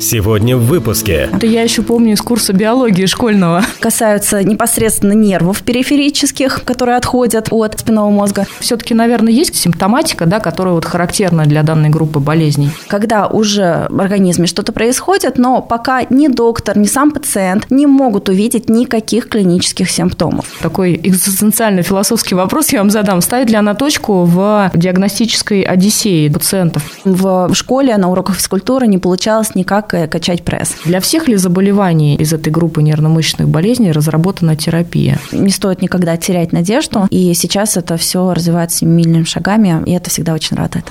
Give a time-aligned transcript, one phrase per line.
[0.00, 1.28] Сегодня в выпуске.
[1.32, 3.64] Это я еще помню из курса биологии школьного.
[3.80, 8.46] Касаются непосредственно нервов периферических, которые отходят от спинного мозга.
[8.60, 12.70] Все-таки, наверное, есть симптоматика, да, которая вот характерна для данной группы болезней.
[12.86, 18.28] Когда уже в организме что-то происходит, но пока ни доктор, ни сам пациент не могут
[18.28, 20.46] увидеть никаких клинических симптомов.
[20.62, 23.20] Такой экзистенциальный философский вопрос я вам задам.
[23.20, 26.84] Ставит ли она точку в диагностической одиссее пациентов?
[27.04, 30.76] В школе на уроках физкультуры не получалось никак как качать пресс.
[30.84, 35.18] Для всех ли заболеваний из этой группы нервно-мышечных болезней разработана терапия?
[35.32, 40.34] Не стоит никогда терять надежду, и сейчас это все развивается семимильными шагами, и это всегда
[40.34, 40.84] очень радует.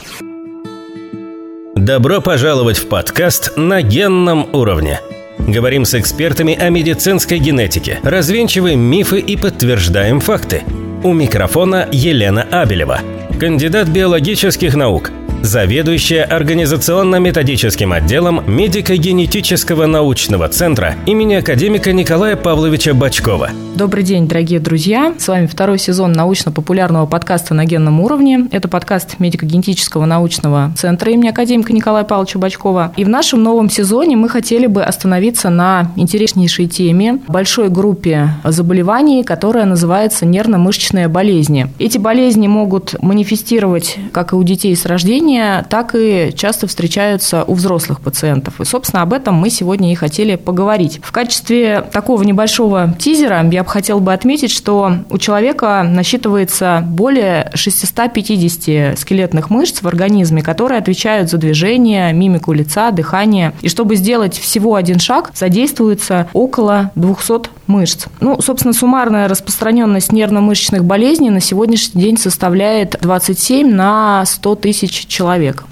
[1.75, 4.99] Добро пожаловать в подкаст «На генном уровне».
[5.37, 10.63] Говорим с экспертами о медицинской генетике, развенчиваем мифы и подтверждаем факты.
[11.03, 13.01] У микрофона Елена Абелева,
[13.39, 15.11] кандидат биологических наук–
[15.47, 23.51] заведующая организационно-методическим отделом медико-генетического научного центра имени академика Николая Павловича Бачкова.
[23.75, 25.13] Добрый день, дорогие друзья.
[25.17, 28.47] С вами второй сезон научно-популярного подкаста на генном уровне.
[28.51, 32.91] Это подкаст медико-генетического научного центра имени академика Николая Павловича Бачкова.
[32.97, 39.23] И в нашем новом сезоне мы хотели бы остановиться на интереснейшей теме, большой группе заболеваний,
[39.23, 41.67] которая называется нервно-мышечные болезни.
[41.79, 47.43] Эти болезни могут манифестировать как и у детей с рождения, заболевания, так и часто встречаются
[47.43, 48.59] у взрослых пациентов.
[48.59, 50.99] И, собственно, об этом мы сегодня и хотели поговорить.
[51.03, 57.51] В качестве такого небольшого тизера я бы хотела бы отметить, что у человека насчитывается более
[57.53, 63.53] 650 скелетных мышц в организме, которые отвечают за движение, мимику лица, дыхание.
[63.61, 68.05] И чтобы сделать всего один шаг, задействуется около 200 мышц.
[68.21, 75.26] Ну, собственно, суммарная распространенность нервно-мышечных болезней на сегодняшний день составляет 27 на 100 тысяч человек.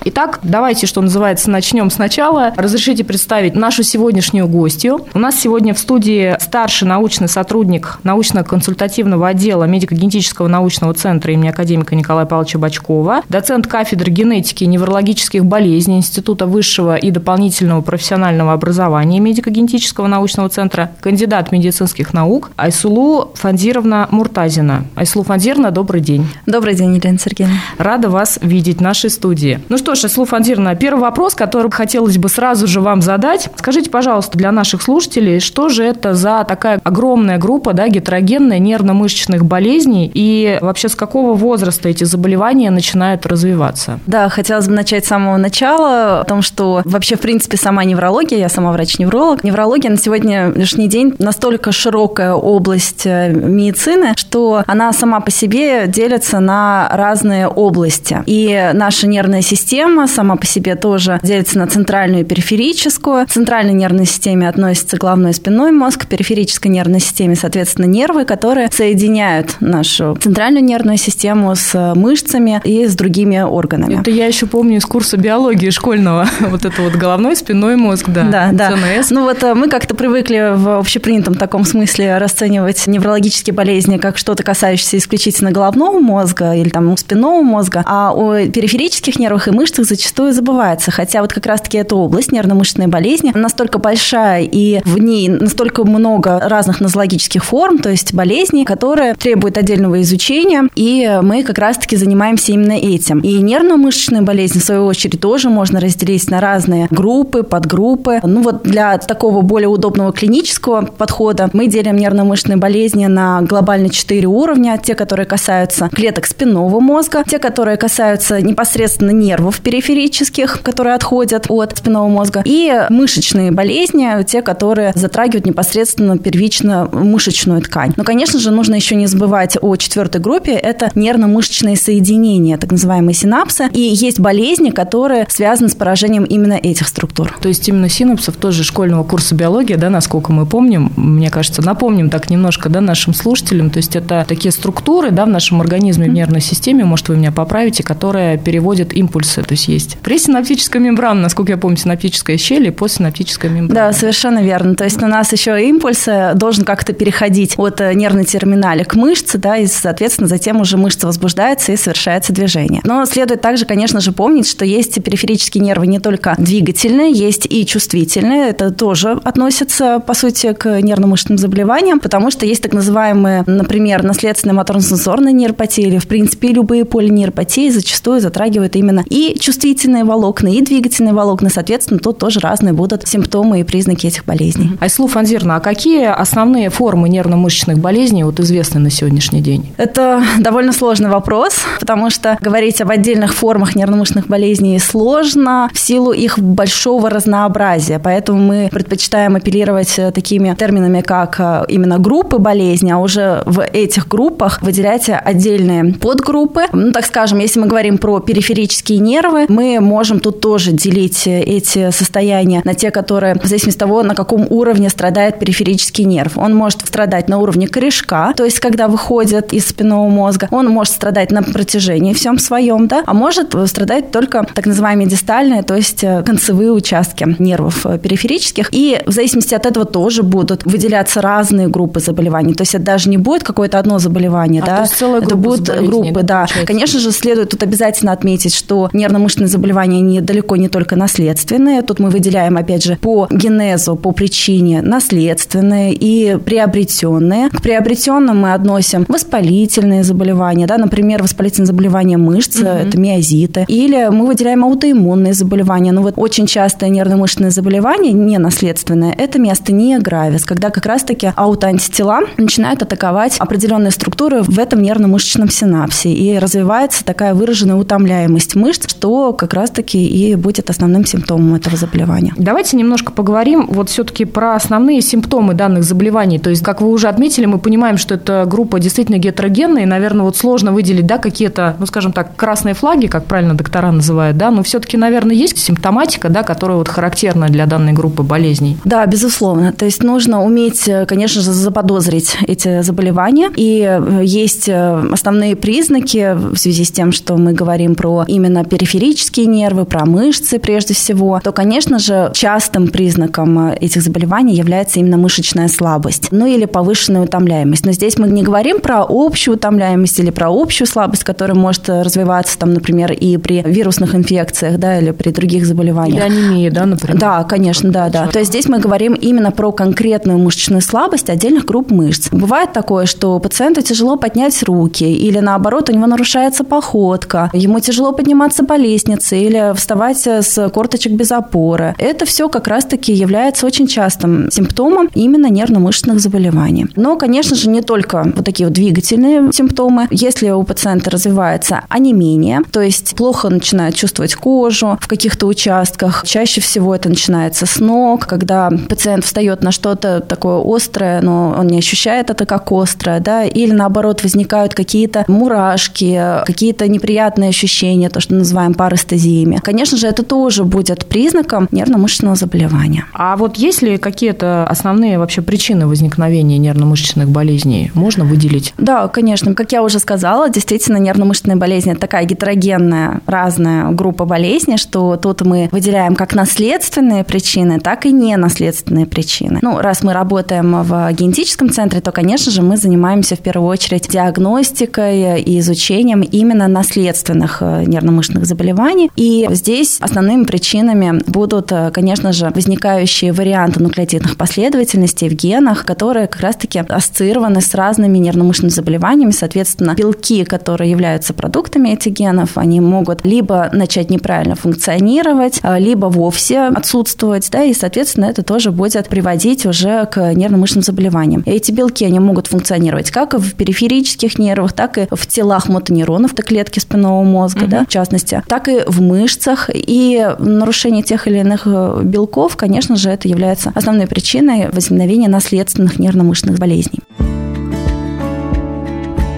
[0.06, 2.53] Итак, давайте, что называется, начнем сначала.
[2.58, 5.06] Разрешите представить нашу сегодняшнюю гостью.
[5.14, 11.96] У нас сегодня в студии старший научный сотрудник научно-консультативного отдела медико-генетического научного центра имени академика
[11.96, 19.19] Николая Павловича Бачкова, доцент кафедры генетики и неврологических болезней Института высшего и дополнительного профессионального образования
[19.19, 24.85] медико-генетического научного центра, кандидат медицинских наук Айсулу Фанзировна Муртазина.
[24.96, 26.28] Айсулу Фанзировна, добрый день.
[26.46, 27.56] Добрый день, Елена Сергеевна.
[27.78, 29.34] Рада вас видеть в нашей студии.
[29.69, 33.50] Ну что ж, Айсулу Фанзировна, первый вопрос, который хотелось бы сразу же вам задать.
[33.56, 39.44] Скажите, пожалуйста, для наших слушателей, что же это за такая огромная группа, да, гетерогенная нервно-мышечных
[39.44, 44.00] болезней и вообще с какого возраста эти заболевания начинают развиваться?
[44.07, 48.38] Да, хотелось бы начать с самого начала, о том, что вообще, в принципе, сама неврология,
[48.38, 55.19] я сама врач-невролог, неврология на сегодняшний день настолько широкая область э, медицины, что она сама
[55.19, 58.23] по себе делится на разные области.
[58.25, 63.25] И наша нервная система сама по себе тоже делится на центральную и периферическую.
[63.25, 68.25] К центральной нервной системе относится головной и спинной мозг, к периферической нервной системе, соответственно, нервы,
[68.25, 74.00] которые соединяют нашу центральную нервную систему с мышцами и с другими органами.
[74.02, 76.28] Это я еще помню из курса биологии школьного.
[76.56, 78.24] Вот это вот головной, спинной мозг, да.
[78.24, 78.78] Да, да.
[79.09, 84.44] Ну вот э, мы как-то привыкли в общепринятом таком смысле расценивать неврологические болезни как что-то
[84.44, 90.34] касающееся исключительно головного мозга или там спинного мозга, а о периферических нервах и мышцах зачастую
[90.34, 90.92] забывается.
[90.92, 96.40] Хотя вот как раз-таки эта область, нервно-мышечные болезни, настолько большая и в ней настолько много
[96.40, 102.52] разных нозологических форм, то есть болезней, которые требуют отдельного изучения, и мы как раз-таки занимаемся
[102.52, 103.20] именно этим.
[103.20, 108.20] И нервно-мышечные болезни, в свою очередь, тоже можно разделить на разные группы, подгруппы.
[108.24, 114.28] Ну вот для такого более удобного клинического подхода мы делим нервно-мышечные болезни на глобально четыре
[114.28, 114.80] уровня.
[114.82, 121.77] Те, которые касаются клеток спинного мозга, те, которые касаются непосредственно нервов периферических, которые отходят от
[121.77, 127.93] спинного мозга, и мышечные болезни, те, которые затрагивают непосредственно первично мышечную ткань.
[127.95, 130.51] Но, конечно же, нужно еще не забывать о четвертой группе.
[130.51, 133.69] Это нервно-мышечные соединения, так называемые синапсы.
[133.71, 137.35] И есть болезни, которые связаны с поражением именно этих структур.
[137.41, 141.61] То есть именно синапсов тоже школьного курса биологии, да, насколько мы помним, мне кажется, кажется,
[141.61, 143.69] напомним так немножко да, нашим слушателям.
[143.69, 147.31] То есть это такие структуры да, в нашем организме, в нервной системе, может, вы меня
[147.31, 149.42] поправите, которые переводят импульсы.
[149.44, 153.90] То есть есть пресинаптическая мембрана, насколько я помню, синаптическая щель и постсинаптическая мембрана.
[153.90, 154.76] Да, совершенно верно.
[154.76, 159.38] То есть у нас еще импульс должен как-то переходить от э, нервной терминали к мышце,
[159.38, 162.82] да, и, соответственно, затем уже мышца возбуждается и совершается движение.
[162.84, 167.66] Но следует также, конечно же, помнить, что есть периферические нервы не только двигательные, есть и
[167.66, 168.50] чувствительные.
[168.50, 174.56] Это тоже относится, по сути, к нервно-мышечным заболеваниям, потому что есть так называемые, например, наследственные
[174.56, 181.14] моторно-сенсорные нейропатии или, в принципе, любые полинейропатии зачастую затрагивают именно и чувствительные волокна, и двигательные
[181.14, 181.49] волокна.
[181.49, 184.72] Соответственно, тут тоже разные будут симптомы и признаки этих болезней.
[184.79, 189.73] Айслу Фанзирна, а какие основные формы нервно-мышечных болезней вот известны на сегодняшний день?
[189.78, 196.11] Это довольно сложный вопрос, потому что говорить об отдельных формах нервно-мышечных болезней сложно в силу
[196.11, 197.99] их большого разнообразия.
[197.99, 204.08] Поэтому мы предпочитаем апеллировать такими терминами, как э, именно группы болезни, а уже в этих
[204.08, 206.64] группах выделять отдельные подгруппы.
[206.72, 211.91] Ну, так скажем, если мы говорим про периферические нервы, мы можем тут тоже делить эти
[211.91, 216.37] состояния на те, которые в зависимости от того, на каком уровне страдает периферический нерв.
[216.37, 220.93] Он может страдать на уровне корешка, то есть когда выходит из спинного мозга, он может
[220.93, 226.03] страдать на протяжении всем своем, да, а может страдать только так называемые дистальные, то есть
[226.03, 228.69] э, концевые участки нервов э, периферических.
[228.72, 232.53] И в зависимости от этого тоже будут выделяться разные группы заболеваний.
[232.53, 235.35] То есть это даже не будет какое-то одно заболевание, а, да, то есть целая это
[235.35, 236.45] будут группы, да.
[236.45, 236.67] Получается.
[236.67, 241.82] Конечно же, следует тут обязательно отметить, что нервно-мышечные заболевания они далеко не только наследственные.
[241.82, 247.50] Тут мы выделяем, опять же, по генезу, по причине наследственные и приобретенные.
[247.50, 252.67] К приобретенным мы относим воспалительные заболевания, да, например, воспалительные заболевания мышц, угу.
[252.67, 253.66] это миозиты.
[253.67, 255.91] Или мы выделяем аутоиммунные заболевания.
[255.91, 262.22] Ну вот очень частое нервно-мышечное заболевание, не наследственное, это миостения гравис, когда как раз-таки аутоантитела
[262.38, 266.10] начинают атаковать определенные структуры в этом нервно-мышечном синапсе.
[266.12, 272.34] И развивается такая выраженная утомляемость мышц, что как раз-таки и будет основным симптомом этого заболевания.
[272.38, 276.38] Давайте немножко поговорим вот все-таки про основные симптомы данных заболеваний.
[276.38, 280.25] То есть, как вы уже отметили, мы понимаем, что эта группа действительно гетерогенная, и, наверное,
[280.25, 284.51] вот сложно выделить, да, какие-то, ну, скажем так, красные флаги, как правильно доктора называют, да,
[284.51, 288.77] но все-таки, наверное, есть симптоматика, да, которая вот характерна для данной группы болезней.
[288.84, 289.72] Да, безусловно.
[289.72, 296.34] То есть нужно уметь, конечно же, заподозрить эти заболевания, и э, есть э, основные признаки
[296.36, 301.39] в связи с тем, что мы говорим про именно периферические нервы, про мышцы прежде всего,
[301.43, 307.22] то, конечно же, частым признаком э, этих заболеваний является именно мышечная слабость, ну или повышенная
[307.22, 307.86] утомляемость.
[307.86, 312.58] Но здесь мы не говорим про общую утомляемость или про общую слабость, которая может развиваться,
[312.58, 316.17] там, например, и при вирусных инфекциях, да, или при других заболеваниях.
[316.17, 317.20] Или анемия, да, например?
[317.20, 318.27] Да, конечно, да, да.
[318.27, 322.29] То есть здесь мы говорим именно про конкретную мышечную слабость отдельных групп мышц.
[322.32, 328.12] Бывает такое, что пациенту тяжело поднять руки, или наоборот, у него нарушается походка, ему тяжело
[328.25, 331.93] подниматься по лестнице или вставать с корточек без опоры.
[332.00, 336.88] Это все как раз-таки является очень частым симптомом именно нервно-мышечных заболеваний.
[336.95, 340.07] Но, конечно же, не только вот такие вот двигательные симптомы.
[340.10, 346.62] Если у пациента развивается онемение, то есть плохо начинает чувствовать кожу в каких-то участках, чаще
[346.62, 351.77] всего это начинается с ног, когда пациент встает на что-то такое острое, но он не
[351.77, 358.34] ощущает это как острое, да, или наоборот возникают какие-то мурашки, какие-то неприятные ощущения, то, что
[358.34, 359.60] называем парестезиями.
[359.62, 363.03] Конечно же, это тоже будет признаком нервно-мышечного заболевания.
[363.13, 367.91] А вот есть ли какие-то основные вообще причины возникновения нервно-мышечных болезней?
[367.94, 368.74] Можно выделить?
[368.77, 369.53] Да, конечно.
[369.53, 375.41] Как я уже сказала, действительно, нервно-мышечные болезни– это такая гетерогенная, разная группа болезней, что тут
[375.41, 379.60] мы выделяем как наследственные причины, так и ненаследственные причины.
[379.62, 384.08] Ну, раз мы работаем в генетическом центре, то, конечно же, мы занимаемся в первую очередь
[384.08, 389.12] диагностикой и изучением именно наследственных э, нервно-мышечных заболеваний.
[389.15, 396.27] И здесь основными причинами будут, э, конечно же, возникающие варианты нуклеотидных последовательностей в генах, которые
[396.27, 399.32] как раз-таки ассоциированы с разными нервно-мышечными заболеваниями.
[399.32, 406.08] Соответственно, белки, которые являются продуктами этих генов, они могут либо начать неправильно функционировать, э, либо
[406.08, 411.41] вовсе отсутствовать, да, и, соответственно, это тоже будет приводить уже к нервно-мышечным заболеваниям.
[411.41, 416.34] И эти белки, они могут функционировать как в периферических нервах, так и в телах мотонейронов,
[416.34, 417.72] это клетки спинного мозга, угу.
[417.72, 419.70] да, частности, так и в мышцах.
[419.74, 425.98] И нарушение тех или иных э, белков, конечно же, это является основной причиной возникновения наследственных
[425.98, 427.00] нервно-мышечных болезней.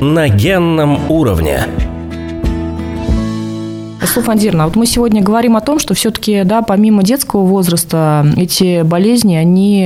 [0.02, 1.66] На генном уровне.
[4.10, 8.82] Асу Фандирна, вот мы сегодня говорим о том, что все-таки, да, помимо детского возраста, эти
[8.84, 9.86] болезни, они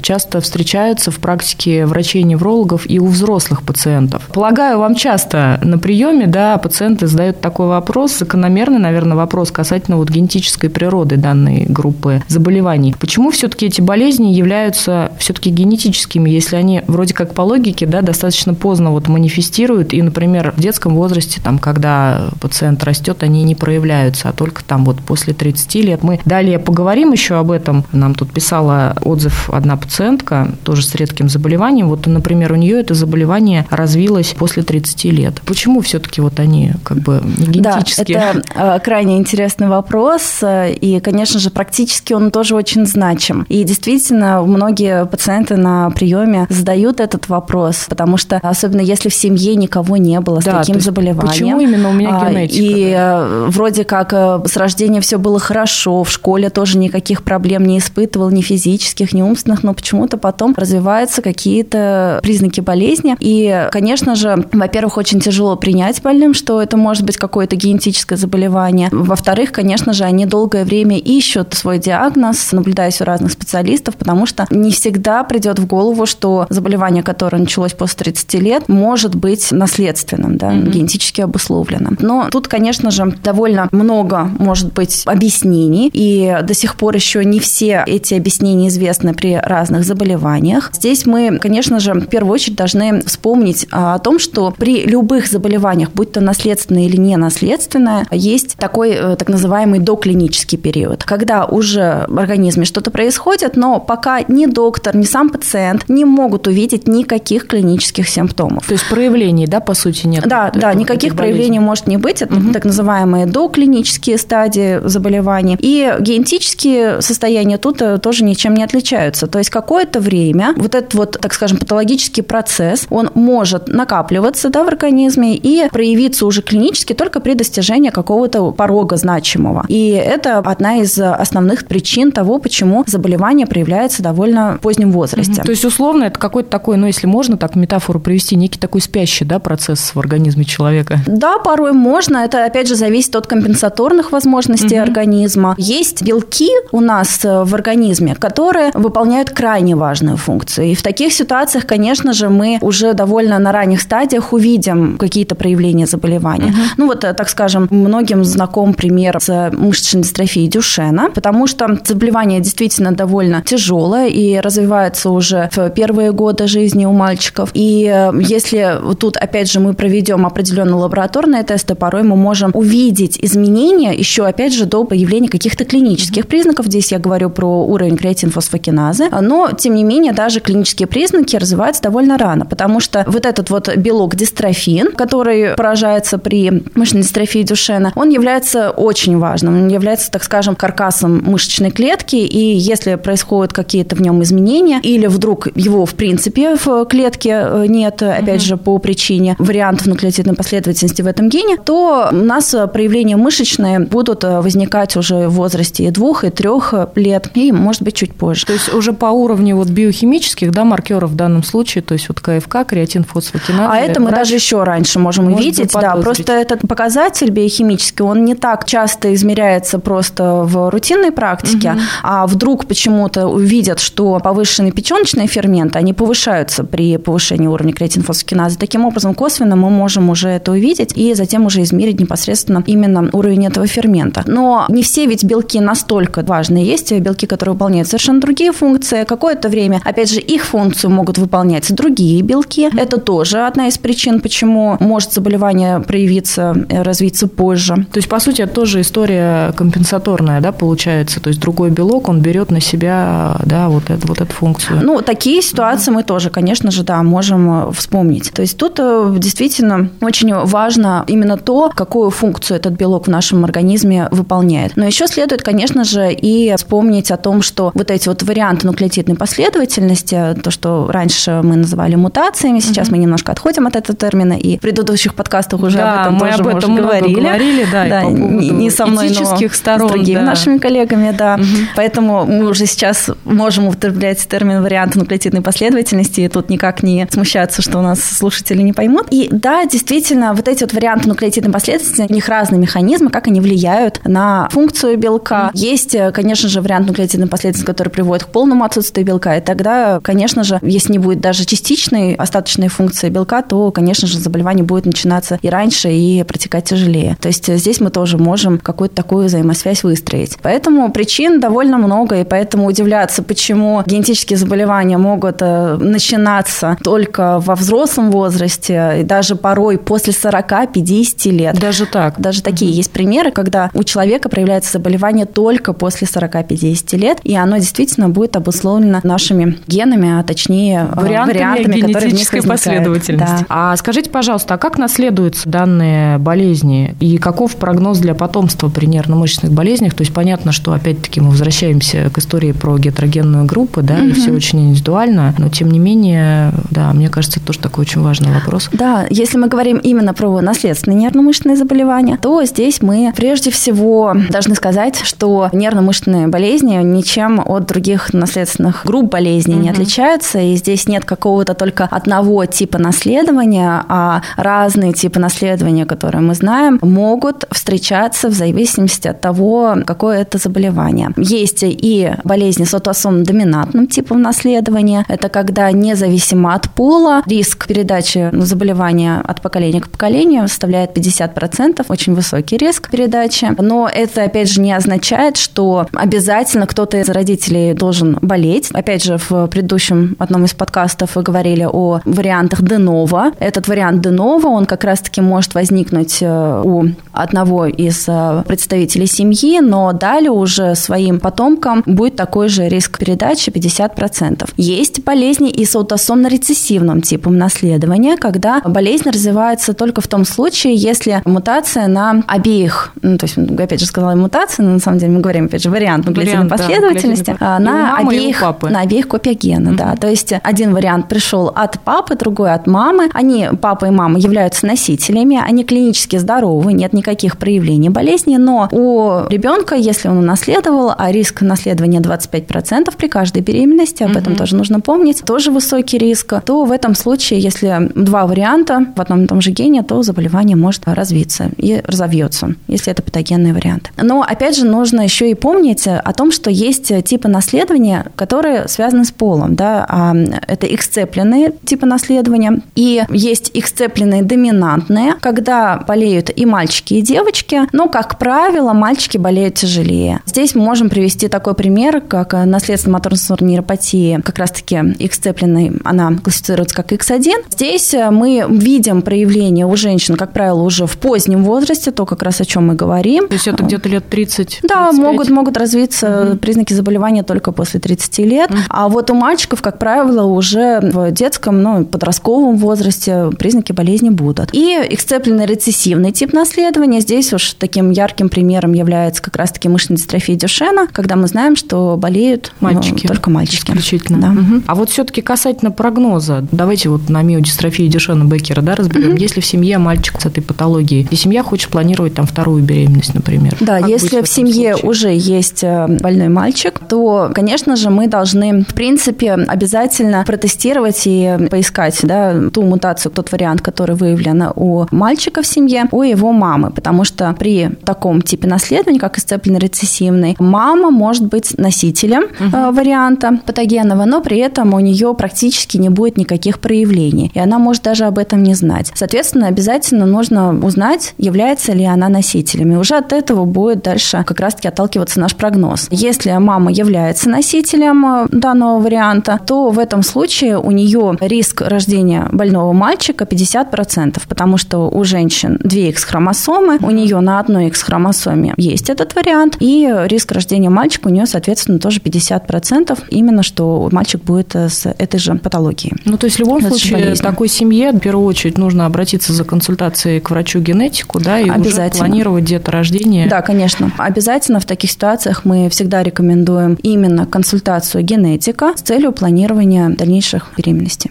[0.00, 4.26] часто встречаются в практике врачей-неврологов и у взрослых пациентов.
[4.32, 10.08] Полагаю, вам часто на приеме, да, пациенты задают такой вопрос, закономерный, наверное, вопрос касательно вот
[10.08, 12.94] генетической природы данной группы заболеваний.
[12.98, 18.54] Почему все-таки эти болезни являются все-таки генетическими, если они вроде как по логике, да, достаточно
[18.54, 24.28] поздно вот манифестируют, и, например, в детском возрасте, там, когда пациент растет, они не проявляются,
[24.28, 26.02] а только там вот после 30 лет.
[26.02, 27.84] Мы далее поговорим еще об этом.
[27.92, 31.88] Нам тут писала отзыв одна пациентка, тоже с редким заболеванием.
[31.88, 35.42] Вот, например, у нее это заболевание развилось после 30 лет.
[35.46, 38.14] Почему все-таки вот они как бы не генетически?
[38.14, 43.44] Да, это э, крайне интересный вопрос, и, конечно же, практически он тоже очень значим.
[43.48, 49.54] И действительно, многие пациенты на приеме задают этот вопрос, потому что, особенно если в семье
[49.56, 51.28] никого не было с да, таким заболеванием.
[51.28, 52.62] Почему именно у меня а, генетика?
[52.62, 53.47] И да?
[53.48, 58.30] Вроде как э, с рождения все было хорошо, в школе тоже никаких проблем не испытывал,
[58.30, 63.16] ни физических, ни умственных, но почему-то потом развиваются какие-то признаки болезни.
[63.20, 68.88] И, конечно же, во-первых, очень тяжело принять больным, что это может быть какое-то генетическое заболевание.
[68.92, 74.46] Во-вторых, конечно же, они долгое время ищут свой диагноз, наблюдаясь у разных специалистов, потому что
[74.50, 80.36] не всегда придет в голову, что заболевание, которое началось после 30 лет, может быть наследственным,
[80.36, 80.70] да, mm-hmm.
[80.70, 81.96] генетически обусловленным.
[82.00, 83.37] Но тут, конечно же, довольно
[83.72, 89.36] много может быть объяснений, и до сих пор еще не все эти объяснения известны при
[89.36, 90.70] разных заболеваниях.
[90.72, 95.90] Здесь мы, конечно же, в первую очередь должны вспомнить о том, что при любых заболеваниях,
[95.92, 102.04] будь то наследственное или не наследственное, есть такой э, так называемый доклинический период, когда уже
[102.08, 107.46] в организме что-то происходит, но пока ни доктор, ни сам пациент не могут увидеть никаких
[107.46, 108.66] клинических симптомов.
[108.66, 110.26] То есть проявлений, да, по сути, нет?
[110.26, 112.22] Да, да, никаких проявлений может не быть.
[112.22, 112.52] Это угу.
[112.52, 115.56] так называемые доклинические стадии заболевания.
[115.60, 119.26] И генетические состояния тут э, тоже ничем не отличаются.
[119.26, 124.64] То есть какое-то время вот этот вот, так скажем, патологический процесс, он может накапливаться да,
[124.64, 129.64] в организме и проявиться уже клинически только при достижении какого-то порога значимого.
[129.68, 135.32] И это одна из основных причин того, почему заболевание проявляется довольно в позднем возрасте.
[135.32, 135.42] Угу.
[135.42, 139.24] То есть, условно, это какой-то такой, ну, если можно так метафору провести, некий такой спящий
[139.24, 141.00] да, процесс в организме человека?
[141.06, 142.18] Да, порой можно.
[142.18, 144.82] Это, опять же, зависит от компенсаторных возможностей угу.
[144.82, 145.54] организма.
[145.58, 150.68] Есть белки у нас э, в организме, которые выполняют крайне важную функцию.
[150.68, 155.86] И в таких ситуациях, конечно же, мы уже довольно на ранних стадиях увидим какие-то проявления
[155.86, 156.48] заболевания.
[156.48, 156.62] Угу.
[156.76, 162.40] Ну вот, э, так скажем, многим знаком пример с мышечной дистрофией Дюшена, потому что заболевание
[162.40, 167.50] действительно довольно тяжелое и развивается уже в первые годы жизни у мальчиков.
[167.54, 172.97] И э, если тут, опять же, мы проведем определенные лабораторные тесты, порой мы можем увидеть
[173.00, 176.66] изменения еще, опять же, до появления каких-то клинических признаков.
[176.66, 179.08] Здесь я говорю про уровень креатинфосфокиназы.
[179.20, 183.74] Но, тем не менее, даже клинические признаки развиваются довольно рано, потому что вот этот вот
[183.76, 189.62] белок дистрофин, который поражается при мышечной дистрофии Дюшена, он является очень важным.
[189.62, 195.06] Он является, так скажем, каркасом мышечной клетки, и если происходят какие-то в нем изменения, или
[195.06, 198.46] вдруг его, в принципе, в клетке э, нет, опять угу.
[198.46, 202.54] же, по причине вариантов нуклеотидной последовательности в этом гене, то у нас
[202.88, 207.82] проявления мышечные будут э, возникать уже в возрасте и двух, и трех лет, и, может
[207.82, 208.46] быть, чуть позже.
[208.46, 212.20] То есть уже по уровню вот биохимических да, маркеров в данном случае, то есть вот
[212.20, 213.70] КФК, креатин, фосфокиназа.
[213.70, 218.34] А это мы даже еще раньше можем увидеть, да, просто этот показатель биохимический, он не
[218.34, 221.80] так часто измеряется просто в рутинной практике, угу.
[222.02, 228.56] а вдруг почему-то увидят, что повышенный печеночные ферменты, они повышаются при повышении уровня креатинфосфокиназы.
[228.58, 232.77] Таким образом, косвенно мы можем уже это увидеть и затем уже измерить непосредственно именно
[233.12, 234.22] уровень этого фермента.
[234.26, 236.58] Но не все ведь белки настолько важны.
[236.58, 239.04] Есть белки, которые выполняют совершенно другие функции.
[239.04, 242.70] Какое-то время, опять же, их функцию могут выполнять другие белки.
[242.76, 247.86] Это тоже одна из причин, почему может заболевание проявиться, э, развиться позже.
[247.92, 251.20] То есть, по сути, это тоже история компенсаторная, да, получается?
[251.20, 254.80] То есть, другой белок, он берет на себя, да, вот, это, вот эту функцию.
[254.82, 258.32] Ну, такие ситуации мы тоже, конечно же, да, можем э, вспомнить.
[258.32, 263.44] То есть, тут э, действительно очень важно именно то, какую функцию этот белок в нашем
[263.44, 264.76] организме выполняет.
[264.76, 269.16] Но еще следует, конечно же, и вспомнить о том, что вот эти вот варианты нуклеотидной
[269.16, 272.92] последовательности, то, что раньше мы называли мутациями, сейчас mm-hmm.
[272.92, 276.30] мы немножко отходим от этого термина, и в предыдущих подкастах уже да, об этом мы
[276.30, 277.14] тоже об этом говорили.
[277.14, 280.24] говорили, да, да по не, не со мной, но сторон, с другими да.
[280.24, 281.36] нашими коллегами, да.
[281.36, 281.46] Угу.
[281.76, 287.62] Поэтому мы уже сейчас можем употреблять термин варианты нуклеотидной последовательности, и тут никак не смущаться,
[287.62, 289.06] что у нас слушатели не поймут.
[289.10, 293.40] И да, действительно, вот эти вот варианты нуклеотидной последовательности, у них разные механизмы, как они
[293.40, 295.50] влияют на функцию белка.
[295.54, 300.44] Есть, конечно же, вариант нуклеотидной последовательности, который приводит к полному отсутствию белка, и тогда, конечно
[300.44, 305.38] же, если не будет даже частичной остаточной функции белка, то, конечно же, заболевание будет начинаться
[305.42, 307.16] и раньше, и протекать тяжелее.
[307.20, 310.36] То есть здесь мы тоже можем какую-то такую взаимосвязь выстроить.
[310.42, 317.54] Поэтому причин довольно много, и поэтому удивляться, почему генетические заболевания могут э, начинаться только во
[317.54, 321.58] взрослом возрасте, и даже порой после 40-50 лет.
[321.58, 322.20] Даже так?
[322.20, 327.58] Даже такие есть примеры, когда у человека проявляется заболевание только после 40-50 лет, и оно
[327.58, 333.44] действительно будет обусловлено нашими генами, а точнее э, вариантами, вариантами генетической последовательности.
[333.46, 333.46] Да.
[333.50, 339.52] А скажите, пожалуйста, а как наследуются данные болезни и каков прогноз для потомства при нервно-мышечных
[339.52, 339.92] болезнях?
[339.94, 344.06] То есть понятно, что опять-таки мы возвращаемся к истории про гетерогенную группу, да, угу.
[344.06, 348.00] и все очень индивидуально, но тем не менее, да, мне кажется, это тоже такой очень
[348.00, 348.70] важный вопрос.
[348.72, 354.54] Да, если мы говорим именно про наследственные нервно-мышечные заболевания, то здесь мы прежде всего должны
[354.54, 359.62] сказать, что нервно-мышечные болезни ничем от других наследственных групп болезней угу.
[359.62, 366.22] не отличаются, и здесь нет какого-то только одного типа наследования, а разные типы наследования, которые
[366.22, 371.10] мы знаем, могут встречаться в зависимости от того, какое это заболевание.
[371.16, 375.04] Есть и болезни с аутосомным доминантным типом наследования.
[375.08, 382.14] Это когда независимо от пола риск передачи заболевания от поколения к поколению составляет 50%, очень
[382.14, 383.48] высокий риск передачи.
[383.58, 388.70] Но это, опять же, не означает, что обязательно кто-то из родителей должен болеть.
[388.72, 393.32] Опять же, в предыдущем одном из подкастов вы говорили о вариантах Денова.
[393.38, 399.60] Этот вариант Денова, он как раз-таки может возникнуть э, у одного из э, представителей семьи,
[399.60, 404.48] но далее уже своим потомкам будет такой же риск передачи 50%.
[404.56, 411.22] Есть болезни и с аутосомно-рецессивным типом наследования, когда болезнь развивается только в том случае, если
[411.24, 415.20] мутация на обеих, ну, то есть, опять же, сказала мутация, но на самом деле мы
[415.20, 419.76] говорим, опять же, вариант нуклеотидной последовательности, да, на, обеих, на обеих копиях гена, mm-hmm.
[419.76, 419.96] да.
[419.96, 423.08] То есть один вариант пришел от папы, другой от мамы.
[423.12, 429.28] Они, папа и мама, являются носителями, они клинически здоровы, нет никаких проявлений болезни, но у
[429.28, 434.18] ребенка, если он унаследовал, а риск наследования 25% при каждой беременности, об mm-hmm.
[434.18, 439.00] этом тоже нужно помнить, тоже высокий риск, то в этом случае, если два варианта в
[439.00, 443.90] одном и том же гене, то заболевание может развиться и разовьется, если это патогенный вариант.
[443.96, 449.04] Но, опять же, нужно еще и помнить о том, что есть типы наследования, которые связаны
[449.04, 449.54] с полом.
[449.54, 449.84] Да?
[449.88, 450.14] А
[450.46, 452.62] это эксцепленные типы наследования.
[452.74, 457.62] И есть эксцепленные доминантные, когда болеют и мальчики, и девочки.
[457.72, 460.20] Но, как правило, мальчики болеют тяжелее.
[460.26, 466.76] Здесь мы можем привести такой пример, как наследственная моторно нейропатия, как раз-таки эксцепленной, она классифицируется
[466.76, 467.46] как X1.
[467.50, 472.40] Здесь мы видим проявление у женщин, как правило, уже в позднем возрасте, то как раз
[472.40, 473.28] о чем мы говорим.
[473.28, 474.60] То есть это где-то лет 30?
[474.62, 476.38] Да, могут, могут развиться угу.
[476.38, 478.50] признаки заболевания только после 30 лет.
[478.50, 478.58] Угу.
[478.68, 484.50] А вот у мальчиков, как правило, уже в детском, ну, подростковом возрасте признаки болезни будут.
[484.52, 487.00] И эксцепленный рецессивный тип наследования.
[487.00, 491.96] Здесь уж таким ярким примером является как раз-таки мышечная дистрофия Дюшена, когда мы знаем, что
[491.96, 493.02] болеют ну, мальчики.
[493.02, 493.70] Ну, только мальчики.
[493.70, 494.18] Исключительно.
[494.18, 494.28] Да.
[494.30, 494.62] Угу.
[494.66, 499.10] А вот все-таки касательно прогноза, давайте вот на миодистрофии Дюшена Беккера да, разберем.
[499.10, 499.18] Угу.
[499.18, 503.56] Если в семье мальчик с этой патологией, и семья хочет планировать там вторую беременность, например.
[503.60, 504.90] Да, как если в, в семье случае?
[504.90, 511.36] уже есть э, больной мальчик, то, конечно же, мы должны, в принципе, обязательно протестировать и
[511.48, 516.72] поискать да, ту мутацию, тот вариант, который выявлен у мальчика в семье, у его мамы,
[516.72, 522.72] потому что при таком типе наследования, как сцепленно-рецессивный, мама может быть носителем угу.
[522.72, 527.84] варианта патогенного, но при этом у нее практически не будет никаких проявлений, и она может
[527.84, 528.90] даже об этом не знать.
[528.96, 534.40] Соответственно, обязательно нужно узнать, является ли она носителем, и уже от этого будет дальше как
[534.40, 535.88] раз-таки отталкиваться наш прогноз.
[535.90, 542.28] Если мама является носителем э, данного варианта, то в этом случае у нее риск рождения
[542.32, 548.90] больного мальчика 50%, потому что у женщин 2 X-хромосомы, у нее на одной X-хромосоме есть
[548.90, 554.54] этот вариант, и риск рождения мальчика у нее, соответственно, тоже 50%, именно что мальчик будет
[554.54, 555.94] э, с этой же патологией.
[556.04, 559.44] Ну, то есть в любом случае в такой семье в первую очередь нужно обратиться за
[559.44, 563.28] консультацией к врачу-генетику, да, и уже планировать деторождение.
[563.28, 563.90] Да, конечно.
[563.98, 571.10] Обязательно в таких ситуациях мы всегда рекомендуем именно консультацию генетика с целью планирования дальнейших беременностей.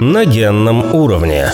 [0.00, 1.48] На генном уровне.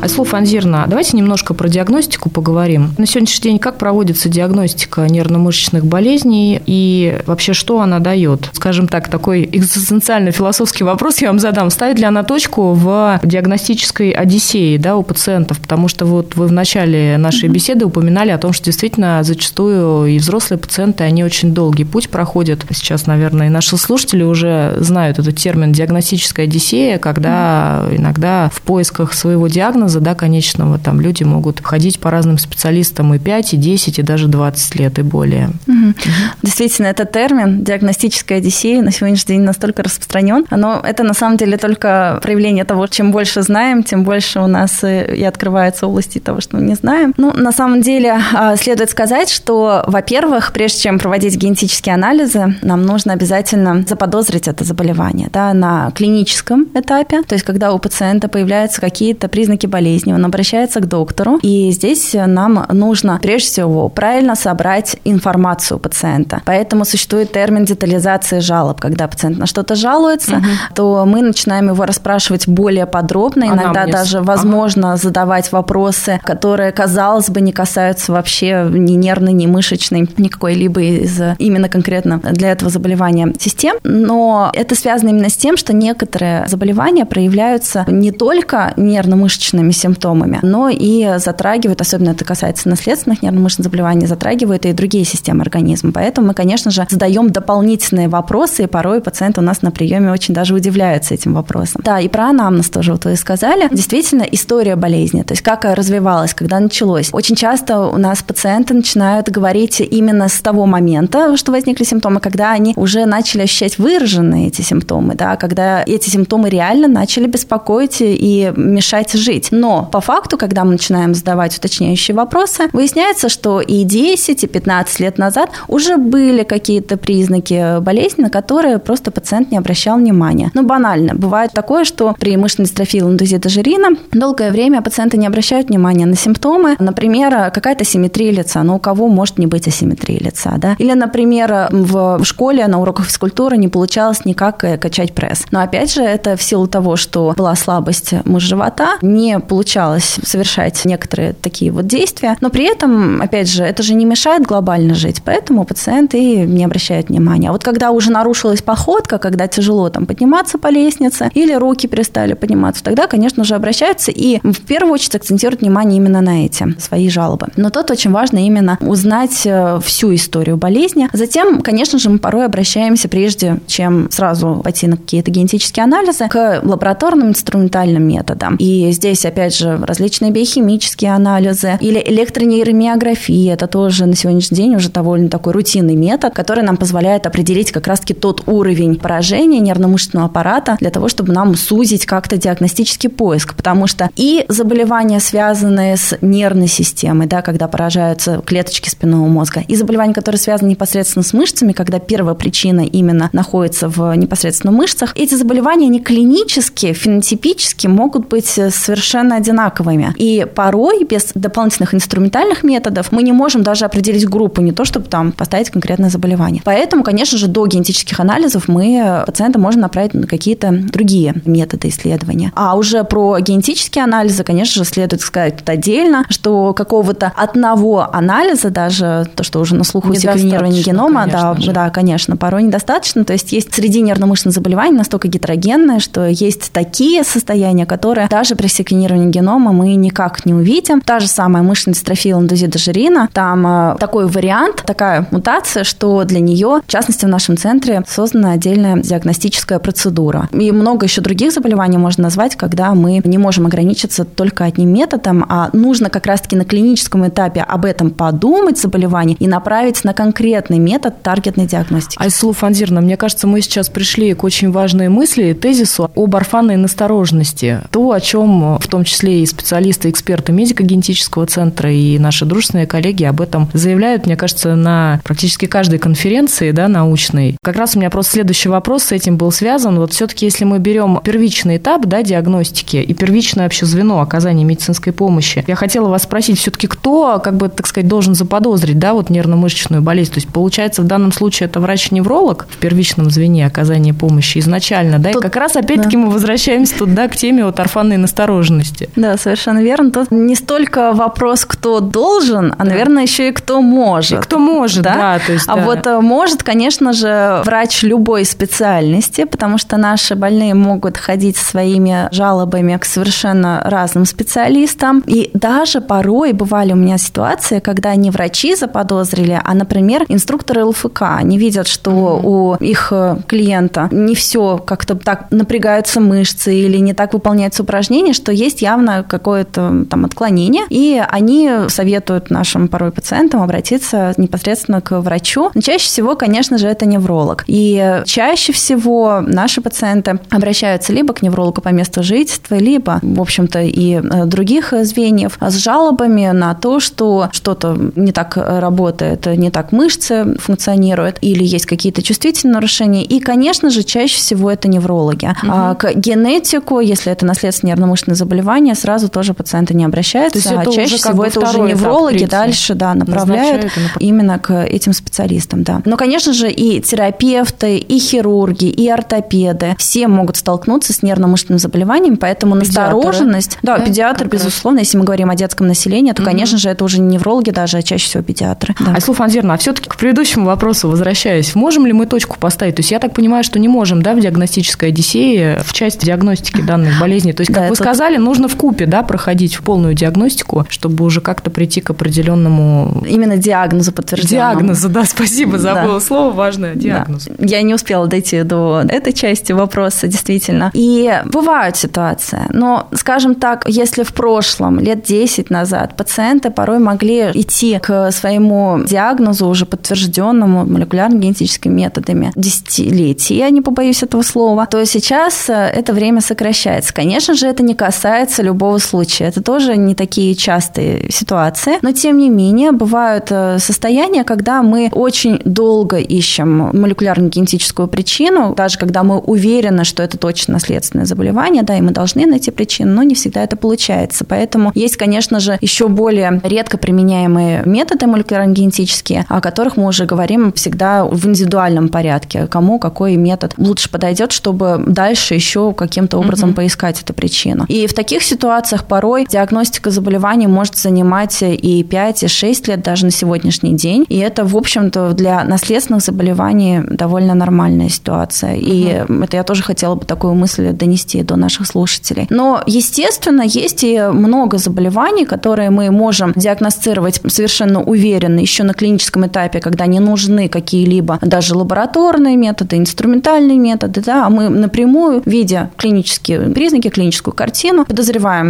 [0.00, 2.94] Айслов Анзирна, давайте немножко про диагностику поговорим.
[2.98, 8.48] На сегодняшний день как проводится диагностика нервно-мышечных болезней и вообще что она дает?
[8.52, 11.70] Скажем так, такой экзистенциальный философский вопрос я вам задам.
[11.70, 15.58] Ставит ли она точку в диагностической одиссее да, у пациентов?
[15.58, 20.18] Потому что вот вы в начале нашей беседы упоминали о том, что действительно зачастую и
[20.18, 22.64] взрослые пациенты, они очень долгий путь проходят.
[22.70, 29.12] Сейчас, наверное, и наши слушатели уже знают этот термин диагностическая одиссея, когда иногда в поисках
[29.12, 33.56] своего диагноза диагноза, да, конечного, там люди могут ходить по разным специалистам и 5, и
[33.56, 35.50] 10, и даже 20 лет и более.
[35.66, 35.94] Угу.
[36.42, 41.56] Действительно, этот термин диагностическая одиссея на сегодняшний день настолько распространен, но это на самом деле
[41.56, 46.56] только проявление того, чем больше знаем, тем больше у нас и открывается области того, что
[46.56, 47.14] мы не знаем.
[47.16, 52.82] Ну, на самом деле, а, следует сказать, что, во-первых, прежде чем проводить генетические анализы, нам
[52.82, 58.80] нужно обязательно заподозрить это заболевание да, на клиническом этапе, то есть когда у пациента появляются
[58.80, 59.77] какие-то признаки болезни,
[60.12, 66.42] он обращается к доктору, и здесь нам нужно прежде всего правильно собрать информацию пациента.
[66.44, 68.80] Поэтому существует термин детализации жалоб.
[68.80, 70.46] Когда пациент на что-то жалуется, угу.
[70.74, 73.96] то мы начинаем его расспрашивать более подробно, иногда Анамнез.
[73.96, 75.02] даже возможно ага.
[75.02, 81.20] задавать вопросы, которые, казалось бы, не касаются вообще ни нервной, ни мышечной, ни какой-либо из
[81.38, 83.76] именно конкретно для этого заболевания систем.
[83.84, 90.68] Но это связано именно с тем, что некоторые заболевания проявляются не только нервно-мышечными симптомами, но
[90.68, 95.92] и затрагивают, особенно это касается наследственных нервно-мышечных заболеваний, затрагивают и другие системы организма.
[95.92, 100.34] Поэтому мы, конечно же, задаем дополнительные вопросы, и порой пациенты у нас на приеме очень
[100.34, 101.80] даже удивляются этим вопросом.
[101.84, 103.68] Да, и про анамнез тоже вот вы сказали.
[103.70, 107.10] Действительно, история болезни, то есть как развивалась, когда началось.
[107.12, 112.52] Очень часто у нас пациенты начинают говорить именно с того момента, что возникли симптомы, когда
[112.52, 118.52] они уже начали ощущать выраженные эти симптомы, да, когда эти симптомы реально начали беспокоить и
[118.56, 119.48] мешать жить.
[119.58, 125.00] Но по факту, когда мы начинаем задавать уточняющие вопросы, выясняется, что и 10, и 15
[125.00, 130.50] лет назад уже были какие-то признаки болезни, на которые просто пациент не обращал внимания.
[130.54, 131.14] Ну, банально.
[131.14, 136.16] Бывает такое, что при мышечной дистрофии ландузита жирина долгое время пациенты не обращают внимания на
[136.16, 136.76] симптомы.
[136.78, 138.62] Например, какая-то симметрия лица.
[138.62, 140.76] Но у кого может не быть асимметрии лица, да?
[140.78, 145.44] Или, например, в школе на уроках физкультуры не получалось никак э, качать пресс.
[145.50, 150.84] Но опять же, это в силу того, что была слабость мышц живота, не получалось совершать
[150.84, 152.36] некоторые такие вот действия.
[152.40, 155.22] Но при этом, опять же, это же не мешает глобально жить.
[155.24, 157.48] Поэтому пациенты не обращают внимания.
[157.48, 162.34] А вот когда уже нарушилась походка, когда тяжело там подниматься по лестнице или руки перестали
[162.34, 167.08] подниматься, тогда, конечно же, обращаются и в первую очередь акцентируют внимание именно на эти свои
[167.08, 167.48] жалобы.
[167.56, 171.08] Но тут очень важно именно узнать э, всю историю болезни.
[171.12, 176.60] Затем, конечно же, мы порой обращаемся, прежде чем сразу пойти на какие-то генетические анализы, к
[176.62, 178.56] лабораторным инструментальным методам.
[178.56, 183.54] И здесь, опять же, различные биохимические анализы или электронейромиография.
[183.54, 187.86] Это тоже на сегодняшний день уже довольно такой рутинный метод, который нам позволяет определить как
[187.86, 193.54] раз-таки тот уровень поражения нервно-мышечного аппарата для того, чтобы нам сузить как-то диагностический поиск.
[193.54, 199.76] Потому что и заболевания, связанные с нервной системой, да, когда поражаются клеточки спинного мозга, и
[199.76, 205.34] заболевания, которые связаны непосредственно с мышцами, когда первая причина именно находится в непосредственно мышцах, эти
[205.34, 210.14] заболевания, они клинически, фенотипически могут быть совершенно одинаковыми.
[210.16, 215.06] И порой без дополнительных инструментальных методов мы не можем даже определить группу, не то чтобы
[215.06, 216.62] там поставить конкретное заболевание.
[216.64, 222.52] Поэтому, конечно же, до генетических анализов мы пациента можем направить на какие-то другие методы исследования.
[222.54, 228.70] А уже про генетические анализы, конечно же, следует сказать тут отдельно, что какого-то одного анализа,
[228.70, 231.72] даже то, что уже на слуху секвенирование генома, да, же.
[231.72, 233.24] да, конечно, порой недостаточно.
[233.24, 238.66] То есть есть среди нервно-мышечных заболеваний настолько гетерогенные, что есть такие состояния, которые даже при
[238.66, 241.00] секвенировании генома мы никак не увидим.
[241.00, 246.40] Та же самая мышечная дистрофия ландузита жирина, там э, такой вариант, такая мутация, что для
[246.40, 250.48] нее, в частности, в нашем центре создана отдельная диагностическая процедура.
[250.52, 255.44] И много еще других заболеваний можно назвать, когда мы не можем ограничиться только одним методом,
[255.48, 260.78] а нужно как раз-таки на клиническом этапе об этом подумать, заболевание, и направить на конкретный
[260.78, 262.20] метод таргетной диагностики.
[262.20, 267.80] Айсулу Фанзирна, мне кажется, мы сейчас пришли к очень важной мысли, тезису об орфанной настороженности.
[267.90, 273.22] То, о чем в том числе и специалисты, эксперты медико-генетического центра и наши дружественные коллеги
[273.22, 277.56] об этом заявляют, мне кажется, на практически каждой конференции да, научной.
[277.62, 280.00] Как раз у меня просто следующий вопрос с этим был связан.
[280.00, 285.12] Вот все-таки, если мы берем первичный этап да, диагностики и первичное вообще звено оказания медицинской
[285.12, 289.30] помощи, я хотела вас спросить, все-таки кто, как бы, так сказать, должен заподозрить да, вот
[289.30, 290.32] нервно-мышечную болезнь?
[290.32, 295.30] То есть, получается, в данном случае это врач-невролог в первичном звене оказания помощи изначально, да?
[295.30, 296.22] Тут, и как раз, опять-таки, да.
[296.24, 298.87] мы возвращаемся тут, да, к теме вот орфанной настороженности.
[299.16, 300.10] Да, совершенно верно.
[300.10, 304.40] Тут не столько вопрос, кто должен, а, наверное, еще и кто может.
[304.40, 305.14] И кто может да.
[305.14, 305.84] да то есть, а да.
[305.84, 312.28] вот э, может, конечно же, врач любой специальности, потому что наши больные могут ходить своими
[312.32, 315.22] жалобами к совершенно разным специалистам.
[315.26, 321.22] И даже порой бывали у меня ситуации, когда не врачи заподозрили, а, например, инструкторы ЛФК.
[321.38, 322.40] Они видят, что mm-hmm.
[322.44, 328.32] у их э, клиента не все как-то так напрягаются мышцы или не так выполняются упражнения,
[328.32, 335.00] что есть есть явно какое-то там отклонение, и они советуют нашим порой пациентам обратиться непосредственно
[335.00, 335.70] к врачу.
[335.80, 337.64] Чаще всего, конечно же, это невролог.
[337.66, 343.80] И чаще всего наши пациенты обращаются либо к неврологу по месту жительства, либо, в общем-то,
[343.80, 349.92] и э, других звеньев с жалобами на то, что что-то не так работает, не так
[349.92, 353.24] мышцы функционируют, или есть какие-то чувствительные нарушения.
[353.24, 355.46] И, конечно же, чаще всего это неврологи.
[355.46, 355.72] Угу.
[355.72, 360.88] А к генетику, если это наследственное нервно-мышечное заболевание, сразу тоже пациенты не обращаются, То есть
[360.88, 365.82] а чаще всего это уже неврологи дальше да, направляют именно к этим специалистам.
[365.82, 366.02] Да.
[366.04, 372.36] Но, конечно же, и терапевты, и хирурги, и ортопеды все могут столкнуться с нервно-мышечным заболеванием,
[372.36, 373.14] поэтому Педиатры.
[373.16, 373.78] настороженность...
[373.82, 376.50] Да, да педиатр, безусловно, если мы говорим о детском населении, то, угу.
[376.50, 378.94] конечно же, это уже не неврологи даже, а чаще всего педиатры.
[379.00, 379.14] Да.
[379.14, 382.96] Айслу Анзерна, а все-таки к предыдущему вопросу возвращаясь, можем ли мы точку поставить?
[382.96, 386.80] То есть я так понимаю, что не можем, да, в диагностической Одиссее в части диагностики
[386.80, 387.52] данных болезней.
[387.52, 388.02] То есть, как да, вы это...
[388.02, 393.22] сказали, нужно в купе, да, проходить в полную диагностику, чтобы уже как-то прийти к определенному...
[393.28, 394.80] Именно диагнозу подтвержденному.
[394.80, 396.20] Диагнозу, да, спасибо, забыла да.
[396.20, 397.44] слово важное, диагноз.
[397.46, 397.54] Да.
[397.64, 400.90] Я не успела дойти до этой части вопроса, действительно.
[400.94, 407.50] И бывают ситуации, но, скажем так, если в прошлом, лет 10 назад, пациенты порой могли
[407.54, 415.04] идти к своему диагнозу уже подтвержденному молекулярно-генетическими методами десятилетий, я не побоюсь этого слова, то
[415.04, 417.12] сейчас э, это время сокращается.
[417.12, 419.46] Конечно же, это не касается любого случая.
[419.46, 421.98] Это тоже не такие частые ситуации.
[422.02, 428.98] Но, тем не менее, бывают э, состояния, когда мы очень долго ищем молекулярно-генетическую причину, даже
[428.98, 433.22] когда мы уверены, что это точно наследственное заболевание, да, и мы должны найти причину, но
[433.22, 434.44] не всегда это получается.
[434.44, 440.72] Поэтому есть, конечно же, еще более редко применяемые методы молекулярно-генетические, о которых мы уже говорим
[440.72, 446.74] всегда в индивидуальном порядке, кому какой метод лучше подойдет, чтобы дальше еще каким-то образом mm-hmm.
[446.74, 447.84] поискать эту причину.
[447.88, 453.24] И в таких ситуациях порой диагностика заболеваний может занимать и 5, и 6 лет даже
[453.24, 454.24] на сегодняшний день.
[454.28, 458.74] И это, в общем-то, для наследственных заболеваний довольно нормальная ситуация.
[458.74, 459.42] И угу.
[459.42, 462.46] это я тоже хотела бы такую мысль донести до наших слушателей.
[462.50, 469.46] Но, естественно, есть и много заболеваний, которые мы можем диагностировать совершенно уверенно еще на клиническом
[469.46, 475.90] этапе, когда не нужны какие-либо даже лабораторные методы, инструментальные методы, да, а мы напрямую, видя
[475.96, 478.27] клинические признаки, клиническую картину, подозреваем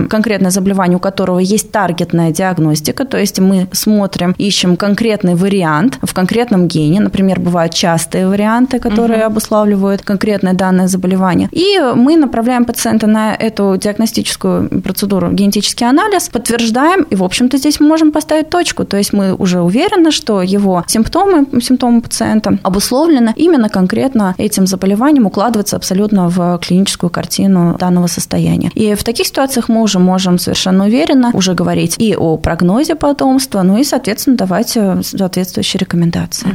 [0.08, 6.14] конкретное заболевание, у которого есть таргетная диагностика, то есть мы смотрим, ищем конкретный вариант в
[6.14, 9.26] конкретном гене, например, бывают частые варианты, которые угу.
[9.26, 17.02] обуславливают конкретное данное заболевание, и мы направляем пациента на эту диагностическую процедуру, генетический анализ, подтверждаем,
[17.02, 20.84] и, в общем-то, здесь мы можем поставить точку, то есть мы уже уверены, что его
[20.86, 28.70] симптомы, симптомы пациента обусловлены именно конкретно этим заболеванием, укладываются абсолютно в клиническую картину данного состояния.
[28.74, 29.38] И в таких ситуациях
[29.68, 34.77] мы уже можем совершенно уверенно уже говорить и о прогнозе потомства, ну и, соответственно, давать
[34.77, 36.48] э, соответствующие рекомендации.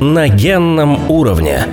[0.00, 1.64] На генном уровне.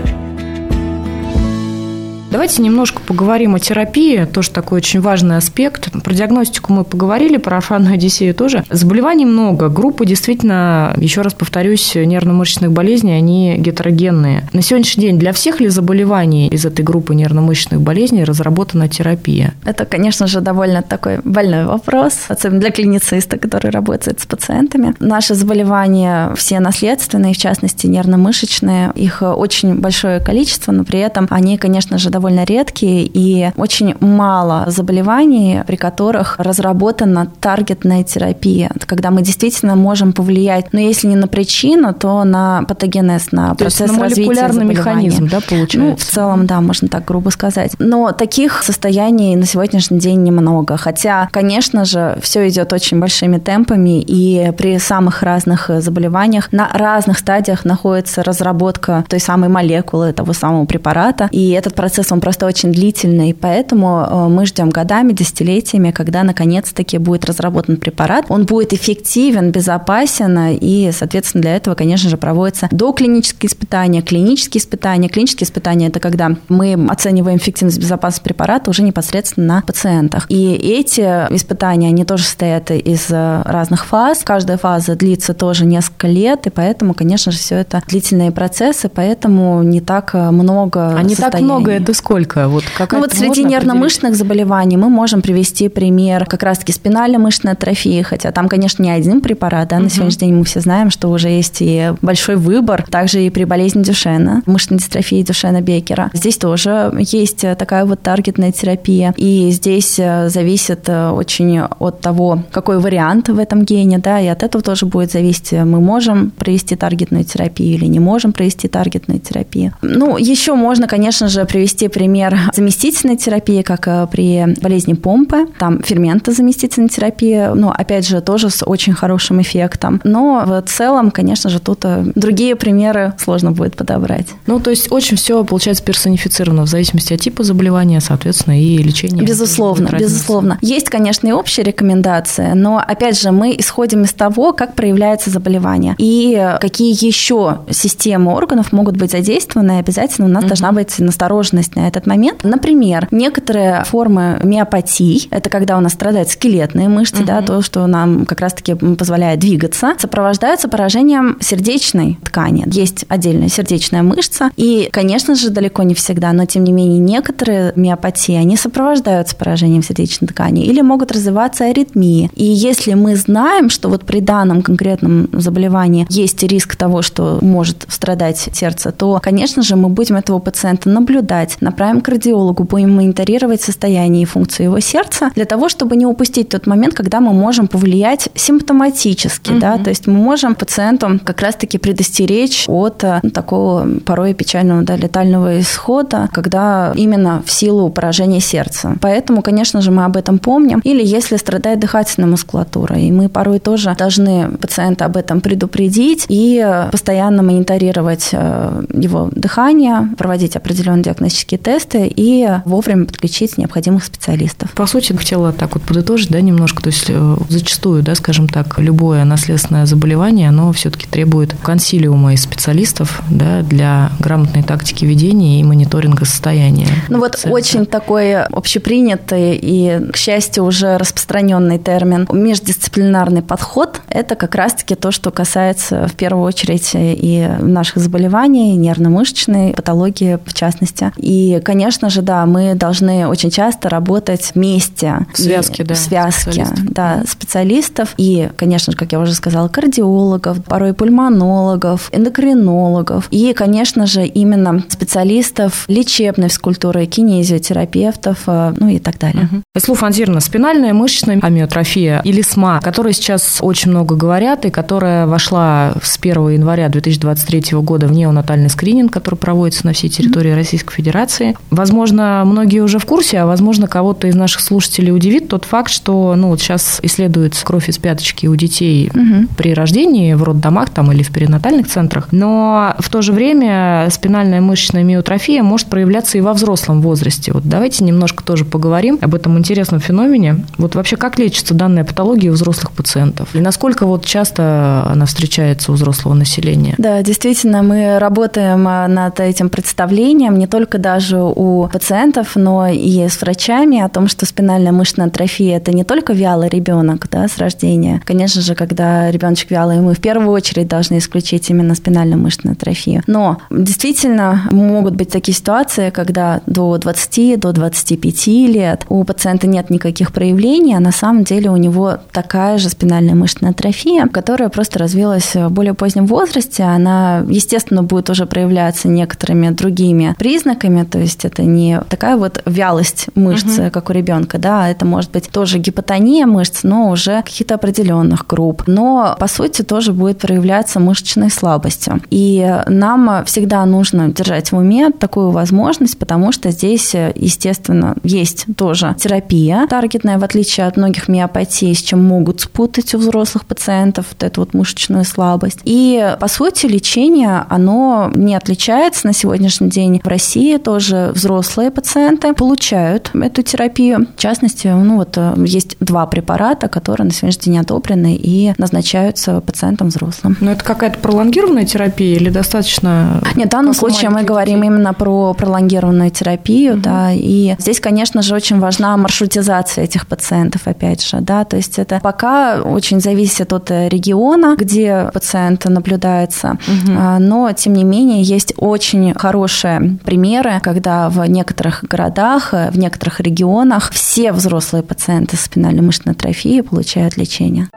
[2.32, 5.92] Давайте немножко поговорим о терапии, тоже такой очень важный аспект.
[6.04, 8.64] Про диагностику мы поговорили, про орфанную одиссею тоже.
[8.70, 9.68] Заболеваний много.
[9.68, 14.48] Группы действительно, еще раз повторюсь, нервно-мышечных болезней, они гетерогенные.
[14.54, 19.56] На сегодняшний день для всех ли заболеваний из этой группы нервно-мышечных болезней разработана терапия?
[19.66, 24.94] Это, конечно же, довольно такой больной вопрос, особенно для клинициста, который работает с пациентами.
[25.00, 28.92] Наши заболевания все наследственные, в частности, нервно-мышечные.
[28.94, 34.66] Их очень большое количество, но при этом они, конечно же, довольно редкие и очень мало
[34.68, 41.28] заболеваний, при которых разработана таргетная терапия, когда мы действительно можем повлиять, но если не на
[41.28, 45.80] причину, то на патогенез, на то процесс на развития механизм, да, получается?
[45.80, 47.72] Ну, в целом, да, можно так грубо сказать.
[47.80, 50.76] Но таких состояний на сегодняшний день немного.
[50.76, 57.20] Хотя, конечно же, все идет очень большими темпами, и при самых разных заболеваниях на разных
[57.20, 62.72] стадиях находится разработка той самой молекулы, того самого препарата, и этот процесс он просто очень
[62.72, 68.26] длительный, поэтому э, мы ждем годами, десятилетиями, когда наконец-таки будет разработан препарат.
[68.30, 75.10] Он будет эффективен, безопасен, и, соответственно, для этого, конечно же, проводятся доклинические испытания, клинические испытания.
[75.10, 80.26] Клинические испытания– это когда мы оцениваем эффективность, безопасность препарата уже непосредственно на пациентах.
[80.30, 84.22] И эти испытания, они тоже состоят из э, разных фаз.
[84.24, 89.64] Каждая фаза длится тоже несколько лет, и поэтому, конечно же, все это длительные процессы, поэтому
[89.64, 92.48] не так э, много А не так много– это сколько?
[92.48, 98.32] Вот ну вот среди нервно-мышечных заболеваний мы можем привести пример как раз-таки спинально-мышечной атрофии, хотя
[98.32, 99.84] там, конечно, не один препарат, да, угу.
[99.84, 103.44] на сегодняшний день мы все знаем, что уже есть и большой выбор, также и при
[103.44, 106.10] болезни Дюшена, мышечной дистрофии Дюшена Бекера.
[106.14, 112.44] Здесь тоже есть такая вот таргетная терапия, и здесь э, зависит э, очень от того,
[112.52, 116.76] какой вариант в этом гене, да, и от этого тоже будет зависеть, мы можем провести
[116.76, 119.74] таргетную терапию или не можем провести таргетную терапию.
[119.82, 125.82] Ну, еще можно, конечно же, привести пример заместительной терапии, как э, при болезни помпы, там
[125.84, 130.02] ферментозаместительная терапия, ну, опять же, тоже с очень хорошим эффектом.
[130.04, 134.28] Но в целом, конечно же, тут другие примеры сложно будет подобрать.
[134.48, 139.24] Ну, то есть очень все получается персонифицировано в зависимости от типа заболевания, соответственно, и лечения.
[139.24, 140.58] Безусловно, безусловно.
[140.62, 145.96] Есть, конечно, и общие рекомендации, но, опять же, мы исходим из того, как проявляется заболевание
[145.98, 149.80] и какие еще системы органов могут быть задействованы.
[149.80, 150.50] Обязательно у нас угу.
[150.50, 152.44] должна быть настороженность на этот момент.
[152.44, 157.26] Например, некоторые формы миопатий, это когда у нас страдают скелетные мышцы, угу.
[157.26, 162.64] да, то, что нам как раз-таки позволяет двигаться, сопровождаются поражением сердечной ткани.
[162.68, 167.74] Есть отдельная сердечная мышца, и, конечно же, далеко не всегда, но тем не менее некоторые
[167.76, 172.30] миопатии, они сопровождаются поражением сердечной ткани или могут развиваться аритмии.
[172.36, 177.86] И если мы знаем, что вот при данном конкретном заболевании есть риск того, что может
[177.88, 183.62] страдать сердце, то, конечно же, мы будем этого пациента наблюдать, направим к кардиологу, будем мониторировать
[183.62, 187.68] состояние и функцию его сердца для того, чтобы не упустить тот момент, когда мы можем
[187.68, 189.60] повлиять симптоматически, угу.
[189.60, 194.96] да, то есть мы можем пациенту как раз-таки предостеречь от ну, такого порой печального, да,
[194.96, 198.96] летального исхода, когда именно в силу поражения сердца.
[199.02, 200.82] Поэтому, конечно же, мы об этом помним.
[200.84, 206.66] Или если страдает дыхательная мускулатура, и мы порой тоже должны пациента об этом предупредить и
[206.92, 214.72] постоянно мониторировать э, его дыхание, проводить определенные диагностические тесты и вовремя подключить необходимых специалистов.
[214.72, 218.80] По сути, хотела так вот подытожить, да, немножко, то есть э, зачастую, да, скажем так,
[218.80, 225.64] любое наследственное заболевание, оно все-таки требует консилиума из специалистов, да, для грамотной тактики ведения и
[225.64, 226.88] мониторинга состояния.
[227.10, 227.56] Ну вот пациента.
[227.56, 234.02] очень такой общепринятый и, к счастью, уже распространенный термин междисциплинарный подход.
[234.10, 240.54] Это как раз-таки то, что касается в первую очередь и наших заболеваний, нервно-мышечной патологии в
[240.54, 241.12] частности.
[241.18, 245.26] И, конечно же, да, мы должны очень часто работать вместе.
[245.34, 245.96] В связке, да.
[245.96, 246.94] В связке, специалистов.
[246.94, 248.14] да, специалистов.
[248.18, 253.28] И, конечно же, как я уже сказала, кардиологов, порой пульмонологов, эндокринологов.
[253.32, 259.50] И, конечно же, именно специалистов лечебной физкультуры, кинезиотерапевтов, э, ну и так далее.
[259.52, 259.62] Угу.
[259.76, 265.28] Эслу Фанзировна, спинальная мышечная амиотрофия или СМА, о которой сейчас очень много говорят и которая
[265.28, 270.96] вошла с 1 января 2023 года в неонатальный скрининг, который проводится на всей территории Российской
[270.96, 271.29] Федерации.
[271.70, 276.36] Возможно, многие уже в курсе, а возможно, кого-то из наших слушателей удивит тот факт, что
[276.36, 279.48] ну, вот сейчас исследуется кровь из пяточки у детей угу.
[279.58, 284.62] при рождении в роддомах там, или в перинатальных центрах, но в то же время спинальная
[284.62, 287.52] мышечная миотрофия может проявляться и во взрослом возрасте.
[287.54, 290.66] Вот давайте немножко тоже поговорим об этом интересном феномене.
[290.78, 293.50] Вот вообще как лечится данная патология у взрослых пациентов?
[293.54, 296.96] И насколько вот часто она встречается у взрослого населения?
[296.98, 303.28] Да, действительно, мы работаем а, над этим представлением не только даже у пациентов, но и
[303.28, 307.58] с врачами о том, что спинальная мышечная атрофия– это не только вялый ребенок да, с
[307.58, 308.22] рождения.
[308.26, 313.24] Конечно же, когда ребеночек вялый, мы в первую очередь должны исключить именно спинальную мышечную атрофию.
[313.28, 319.90] Но действительно могут быть такие ситуации, когда до 20, до 25 лет у пациента нет
[319.90, 325.00] никаких проявлений, а на самом деле у него такая же спинальная мышечная атрофия, которая просто
[325.00, 326.84] развилась в более позднем возрасте.
[326.84, 333.28] Она, естественно, будет уже проявляться некоторыми другими признаками, то есть это не такая вот вялость
[333.36, 333.90] мышц, угу.
[333.92, 338.84] как у ребенка, да, это может быть тоже гипотония мышц, но уже каких-то определенных групп.
[338.88, 342.22] Но, по сути, тоже будет проявляться мышечной слабостью.
[342.30, 349.16] И нам всегда нужно держать в уме такую возможность, потому что здесь, естественно, есть тоже
[349.20, 354.44] терапия таргетная, в отличие от многих миопатий, с чем могут спутать у взрослых пациентов вот
[354.44, 355.80] эту вот мышечную слабость.
[355.84, 360.22] И, по сути, лечение, оно не отличается на сегодняшний день.
[360.24, 364.28] В России тоже взрослые пациенты получают эту терапию.
[364.36, 370.10] В частности, ну вот есть два препарата, которые на сегодняшний день одобрены и назначаются пациентам
[370.10, 370.58] взрослым.
[370.60, 373.42] Но это какая-то пролонгированная терапия или достаточно...
[373.56, 377.02] Нет, в данном случае мы говорим именно про пролонгированную терапию, угу.
[377.02, 382.00] да, и здесь, конечно же, очень важна маршрутизация этих пациентов, опять же, да, то есть
[382.00, 387.12] это пока очень зависит от региона, где пациент наблюдается, угу.
[387.40, 394.10] но, тем не менее, есть очень хорошие примеры, когда в некоторых городах, в некоторых регионах
[394.12, 397.90] все взрослые пациенты с спинальной мышечной атрофией получают лечение.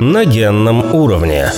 [0.00, 1.50] На генном уровне.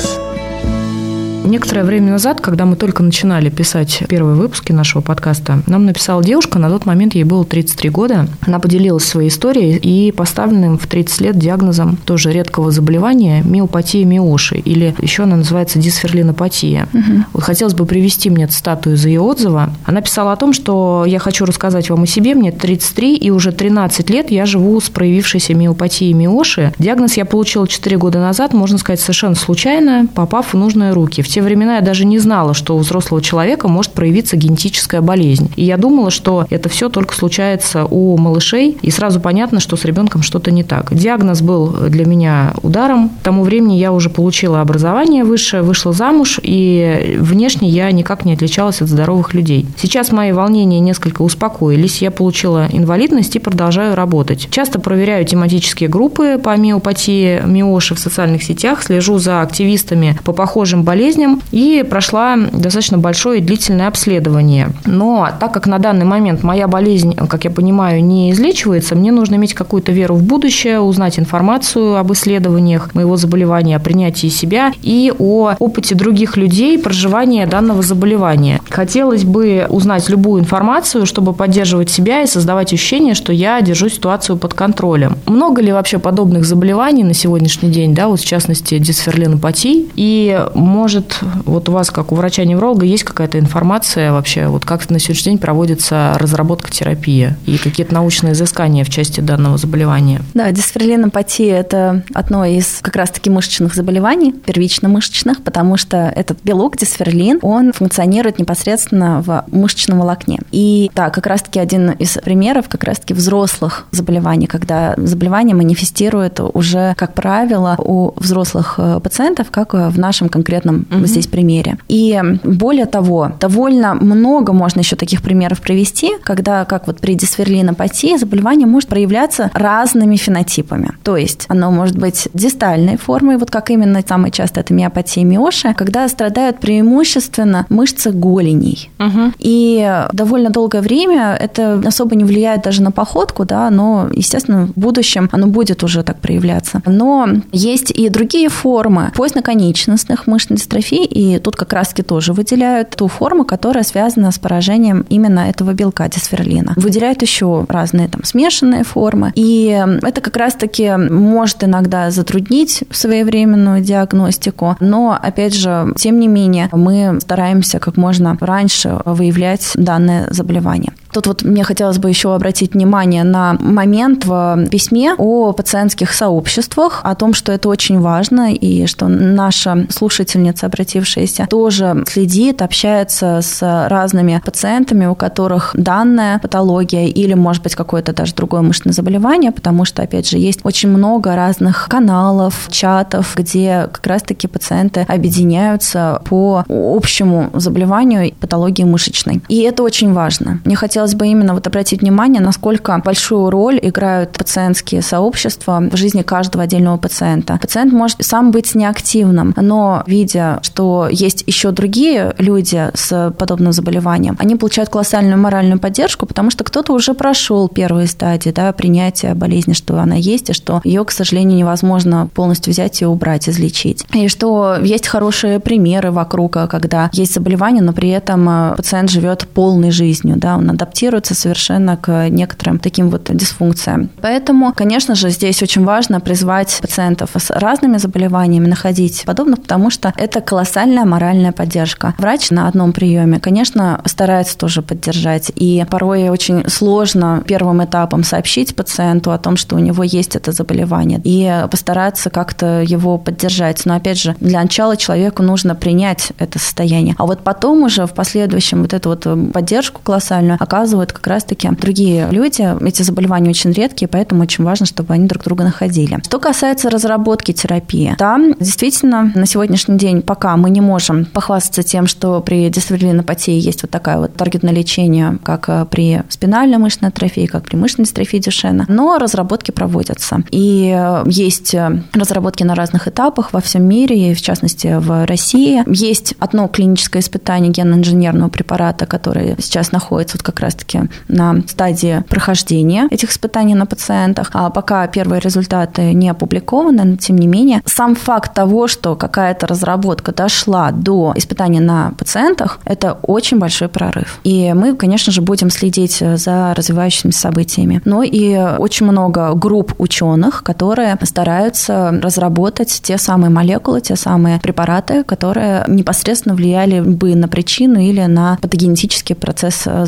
[1.44, 6.58] Некоторое время назад, когда мы только начинали писать первые выпуски нашего подкаста, нам написала девушка,
[6.58, 8.28] на тот момент ей было 33 года.
[8.46, 14.56] Она поделилась своей историей и поставленным в 30 лет диагнозом тоже редкого заболевания миопатия миоши,
[14.56, 16.88] или еще она называется дисферлинопатия.
[16.94, 17.24] Угу.
[17.32, 19.72] Вот хотелось бы привести мне цитату из ее отзыва.
[19.84, 23.50] Она писала о том, что я хочу рассказать вам о себе, мне 33, и уже
[23.50, 26.72] 13 лет я живу с проявившейся миопатией миоши.
[26.78, 31.20] Диагноз я получила 4 года назад, можно сказать, совершенно случайно, попав в нужные руки.
[31.20, 35.50] В те времена я даже не знала, что у взрослого человека может проявиться генетическая болезнь.
[35.56, 39.86] И я думала, что это все только случается у малышей, и сразу понятно, что с
[39.86, 40.94] ребенком что-то не так.
[40.94, 43.08] Диагноз был для меня ударом.
[43.08, 48.34] К тому времени я уже получила образование высшее, вышла замуж, и внешне я никак не
[48.34, 49.64] отличалась от здоровых людей.
[49.78, 54.48] Сейчас мои волнения несколько успокоились, я получила инвалидность и продолжаю работать.
[54.50, 60.82] Часто проверяю тематические группы по миопатии, миоши в социальных сетях, слежу за активистами по похожим
[60.82, 64.70] болезням, болезням и прошла достаточно большое и длительное обследование.
[64.86, 69.36] Но так как на данный момент моя болезнь, как я понимаю, не излечивается, мне нужно
[69.36, 75.12] иметь какую-то веру в будущее, узнать информацию об исследованиях моего заболевания, о принятии себя и
[75.18, 78.60] о опыте других людей проживания данного заболевания.
[78.70, 84.36] Хотелось бы узнать любую информацию, чтобы поддерживать себя и создавать ощущение, что я держу ситуацию
[84.36, 85.16] под контролем.
[85.26, 91.11] Много ли вообще подобных заболеваний на сегодняшний день, да, вот в частности дисферлинопатий, и может
[91.20, 95.38] вот у вас, как у врача-невролога, есть какая-то информация вообще, вот как на сегодняшний день
[95.38, 100.22] проводится разработка терапии и какие-то научные изыскания в части данного заболевания?
[100.34, 107.38] Да, дисферлинопатия– это одно из как раз-таки мышечных заболеваний, первично-мышечных, потому что этот белок дисферлин,
[107.42, 110.40] он функционирует непосредственно в мышечном волокне.
[110.50, 116.94] И да, как раз-таки один из примеров как раз-таки взрослых заболеваний, когда заболевание манифестирует уже,
[116.96, 121.12] как правило, у взрослых э, пациентов, как в нашем конкретном угу.
[121.12, 121.78] здесь примере.
[121.88, 128.16] И более того, довольно много можно еще таких примеров привести, когда, как вот при дисферлинопатии,
[128.16, 130.92] заболевание может проявляться разными фенотипами.
[131.02, 135.74] То есть оно может быть дистальной формой, вот как именно самое часто это миопатия миоши,
[135.74, 138.90] когда страдают преимущественно мышцы голеней.
[138.98, 139.32] Угу.
[139.38, 144.72] И довольно долгое время это особо не влияет даже на походку, да, но, естественно, в
[144.78, 146.82] будущем оно будет уже так проявляться.
[146.86, 153.08] Но есть и другие формы поздноконечностных мышц дистрофии, и тут как раз-таки тоже выделяют ту
[153.08, 156.74] форму, которая связана с поражением именно этого белка дисферлина.
[156.76, 164.76] Выделяют еще разные там смешанные формы, и это как раз-таки может иногда затруднить своевременную диагностику,
[164.80, 170.92] но, опять же, тем не менее, мы стараемся как можно раньше выявлять данное заболевание.
[171.12, 177.00] Тут вот мне хотелось бы еще обратить внимание на момент в письме о пациентских сообществах,
[177.02, 183.88] о том, что это очень важно, и что наша слушательница, обратившаяся, тоже следит, общается с
[183.88, 189.84] разными пациентами, у которых данная патология или, может быть, какое-то даже другое мышечное заболевание, потому
[189.84, 196.64] что, опять же, есть очень много разных каналов, чатов, где как раз-таки пациенты объединяются по
[196.68, 199.42] общему заболеванию патологии мышечной.
[199.48, 200.60] И это очень важно.
[200.64, 205.96] Мне хотелось хотелось бы именно вот обратить внимание, насколько большую роль играют пациентские сообщества в
[205.96, 207.58] жизни каждого отдельного пациента.
[207.60, 214.36] Пациент может сам быть неактивным, но видя, что есть еще другие люди с подобным заболеванием,
[214.38, 219.72] они получают колоссальную моральную поддержку, потому что кто-то уже прошел первые стадии да, принятия болезни,
[219.72, 224.06] что она есть, и что ее, к сожалению, невозможно полностью взять и убрать, излечить.
[224.14, 229.48] И что есть хорошие примеры вокруг, когда есть заболевание, но при этом э, пациент живет
[229.48, 234.10] полной жизнью, да, он адаптируется адаптируется совершенно к некоторым таким вот дисфункциям.
[234.20, 240.12] Поэтому, конечно же, здесь очень важно призвать пациентов с разными заболеваниями находить подобных, потому что
[240.16, 242.14] это колоссальная моральная поддержка.
[242.18, 248.76] Врач на одном приеме, конечно, старается тоже поддержать, и порой очень сложно первым этапом сообщить
[248.76, 253.86] пациенту о том, что у него есть это заболевание, и постараться как-то его поддержать.
[253.86, 257.14] Но, опять же, для начала человеку нужно принять это состояние.
[257.18, 261.68] А вот потом уже в последующем вот эту вот поддержку колоссальную оказывать рассказывают как раз-таки
[261.70, 262.68] другие люди.
[262.84, 266.18] Эти заболевания очень редкие, поэтому очень важно, чтобы они друг друга находили.
[266.24, 272.06] Что касается разработки терапии, там действительно на сегодняшний день пока мы не можем похвастаться тем,
[272.08, 277.46] что при дистрофилинопатии есть вот такая вот таргетное лечение, как э, при спинальной мышечной атрофии,
[277.46, 278.86] как при мышечной дистрофии Дюшена.
[278.88, 280.42] Но разработки проводятся.
[280.50, 285.26] И э, есть э, разработки на разных этапах во всем мире, и в частности в
[285.26, 285.84] России.
[285.86, 293.06] Есть одно клиническое испытание генно-инженерного препарата, которое сейчас находится вот как раз-таки на стадии прохождения
[293.10, 294.50] этих испытаний на пациентах.
[294.52, 299.66] А пока первые результаты не опубликованы, но тем не менее, сам факт того, что какая-то
[299.66, 304.40] разработка дошла до испытаний на пациентах, это очень большой прорыв.
[304.44, 308.00] И мы, конечно же, будем следить за развивающимися событиями.
[308.04, 315.24] Но и очень много групп ученых, которые стараются разработать те самые молекулы, те самые препараты,
[315.24, 320.06] которые непосредственно влияли бы на причину или на патогенетический процесс э,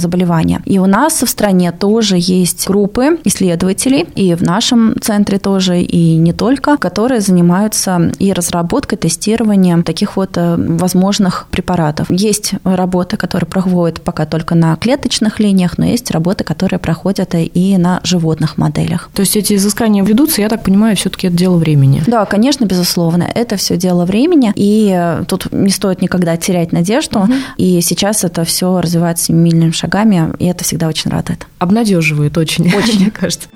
[0.55, 0.63] заболевания.
[0.65, 6.17] И у нас в стране тоже есть группы исследователей, и в нашем центре тоже, и
[6.17, 12.11] не только, которые занимаются и разработкой, тестированием таких вот э, возможных препаратов.
[12.11, 17.77] Есть работы, которые проходят пока только на клеточных линиях, но есть работы, которые проходят и
[17.79, 19.11] на животных моделях.
[19.15, 22.03] То есть эти изыскания ведутся, я так понимаю, все-таки это дело времени?
[22.07, 27.21] Да, конечно, безусловно, это все дело времени, и э, тут не стоит никогда терять надежду,
[27.21, 27.33] угу.
[27.57, 31.47] и сейчас это все развивается семимильными шагами, и это всегда очень радует.
[31.59, 32.97] Обнадеживает очень, очень.
[33.01, 33.49] мне кажется.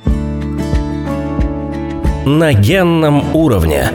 [2.24, 3.91] На генном уровне.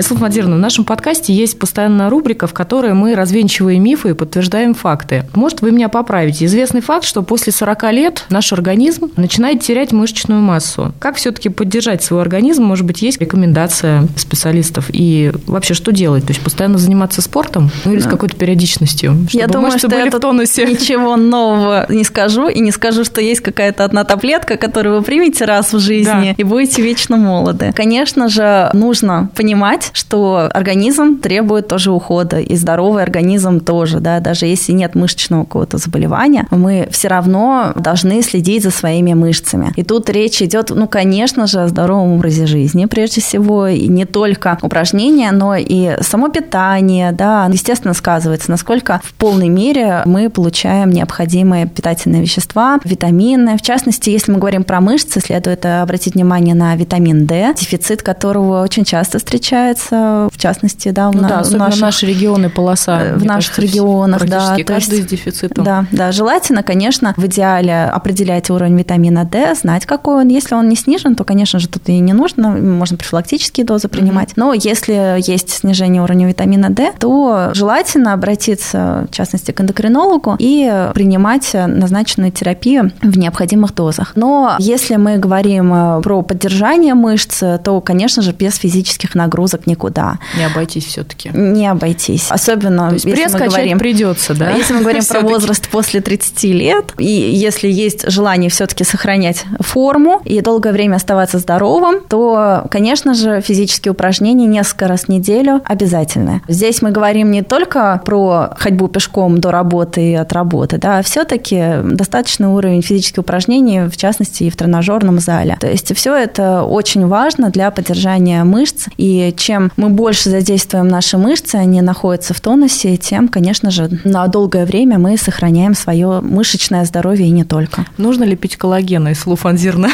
[0.00, 4.72] Эслав Мадировна, в нашем подкасте есть постоянная рубрика, в которой мы развенчиваем мифы и подтверждаем
[4.72, 5.26] факты.
[5.34, 6.46] Может, вы меня поправите?
[6.46, 10.94] Известный факт, что после 40 лет наш организм начинает терять мышечную массу.
[11.00, 12.64] Как все-таки поддержать свой организм?
[12.64, 14.86] Может быть, есть рекомендация специалистов?
[14.90, 16.24] И вообще, что делать?
[16.24, 17.70] То есть постоянно заниматься спортом?
[17.84, 19.26] Ну, или с какой-то периодичностью?
[19.28, 20.64] Чтобы я думаю, что были я в тонусе.
[20.64, 22.48] ничего нового не скажу.
[22.48, 26.34] И не скажу, что есть какая-то одна таблетка, которую вы примете раз в жизни да.
[26.38, 27.74] и будете вечно молоды.
[27.76, 34.46] Конечно же, нужно понимать, что организм требует тоже ухода, и здоровый организм тоже, да, даже
[34.46, 39.72] если нет мышечного какого-то заболевания, мы все равно должны следить за своими мышцами.
[39.76, 44.04] И тут речь идет, ну, конечно же, о здоровом образе жизни, прежде всего, и не
[44.04, 50.90] только упражнения, но и само питание, да, естественно, сказывается, насколько в полной мере мы получаем
[50.90, 53.56] необходимые питательные вещества, витамины.
[53.56, 58.62] В частности, если мы говорим про мышцы, следует обратить внимание на витамин D, дефицит которого
[58.62, 63.02] очень часто встречается является, в частности, да, ну, на, да, особенно наших, наши регионы, полоса.
[63.02, 64.56] Э, в наших кажется, регионах, да.
[64.66, 65.64] каждый есть, с дефицитом.
[65.64, 70.28] Да, да, желательно, конечно, в идеале определять уровень витамина D, знать, какой он.
[70.28, 74.30] Если он не снижен, то, конечно же, тут и не нужно, можно профилактические дозы принимать.
[74.30, 74.36] Mm-hmm.
[74.36, 80.90] Но если есть снижение уровня витамина D, то желательно обратиться, в частности, к эндокринологу и
[80.94, 84.12] принимать назначенную терапию в необходимых дозах.
[84.16, 90.18] Но если мы говорим э, про поддержание мышц, то, конечно же, без физических нагрузок никуда.
[90.36, 91.30] Не обойтись все-таки.
[91.32, 92.30] Не обойтись.
[92.30, 93.78] Особенно, То есть если мы говорим...
[93.78, 94.50] придется, да?
[94.50, 100.20] Если мы говорим про возраст после 30 лет, и если есть желание все-таки сохранять форму
[100.24, 106.42] и долгое время оставаться здоровым, то, конечно же, физические упражнения несколько раз в неделю обязательны.
[106.48, 111.02] Здесь мы говорим не только про ходьбу пешком до работы и от работы, да, а
[111.02, 115.56] все-таки достаточный уровень физических упражнений, в частности, и в тренажерном зале.
[115.60, 120.86] То есть все это очень важно для поддержания мышц, и чем чем мы больше задействуем
[120.86, 126.20] наши мышцы, они находятся в тонусе, тем, конечно же, на долгое время мы сохраняем свое
[126.20, 127.84] мышечное здоровье и не только.
[127.96, 129.88] Нужно ли пить коллаген из луфанзирна?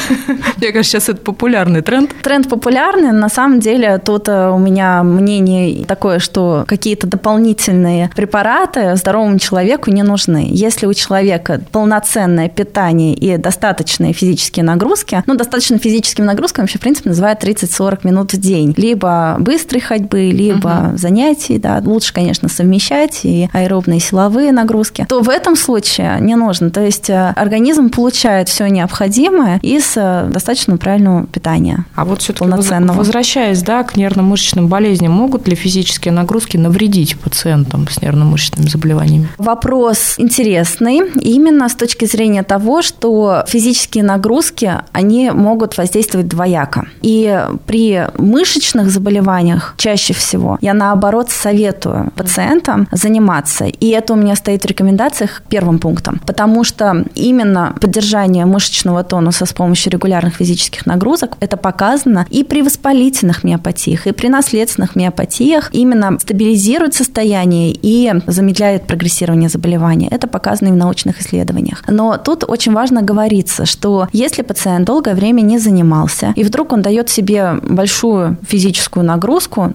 [0.58, 2.10] Мне кажется, сейчас это популярный тренд.
[2.22, 3.12] Тренд популярный.
[3.12, 9.90] На самом деле, тут э, у меня мнение такое, что какие-то дополнительные препараты здоровому человеку
[9.90, 10.48] не нужны.
[10.50, 16.82] Если у человека полноценное питание и достаточные физические нагрузки, ну, достаточно физическим нагрузкам вообще, в
[16.82, 18.74] принципе, называют 30-40 минут в день.
[18.76, 20.98] Либо быстрой ходьбы, либо угу.
[20.98, 26.34] занятий, да, лучше, конечно, совмещать и аэробные, и силовые нагрузки, то в этом случае не
[26.34, 26.70] нужно.
[26.70, 31.84] То есть э, организм получает все необходимое из э, достаточно правильного питания.
[31.94, 32.50] А вот все-таки
[32.96, 39.28] возвращаясь да, к нервно-мышечным болезням, могут ли физические нагрузки навредить пациентам с нервно-мышечными заболеваниями?
[39.38, 46.88] Вопрос интересный, именно с точки зрения того, что физические нагрузки, они могут воздействовать двояко.
[47.02, 53.64] И при мышечных заболеваниях заболеваниях чаще всего я наоборот советую пациентам заниматься.
[53.66, 56.20] И это у меня стоит в рекомендациях первым пунктом.
[56.26, 62.62] Потому что именно поддержание мышечного тонуса с помощью регулярных физических нагрузок это показано и при
[62.62, 70.08] воспалительных миопатиях, и при наследственных миопатиях именно стабилизирует состояние и замедляет прогрессирование заболевания.
[70.10, 71.84] Это показано и в научных исследованиях.
[71.88, 76.82] Но тут очень важно говориться, что если пациент долгое время не занимался, и вдруг он
[76.82, 79.25] дает себе большую физическую нагрузку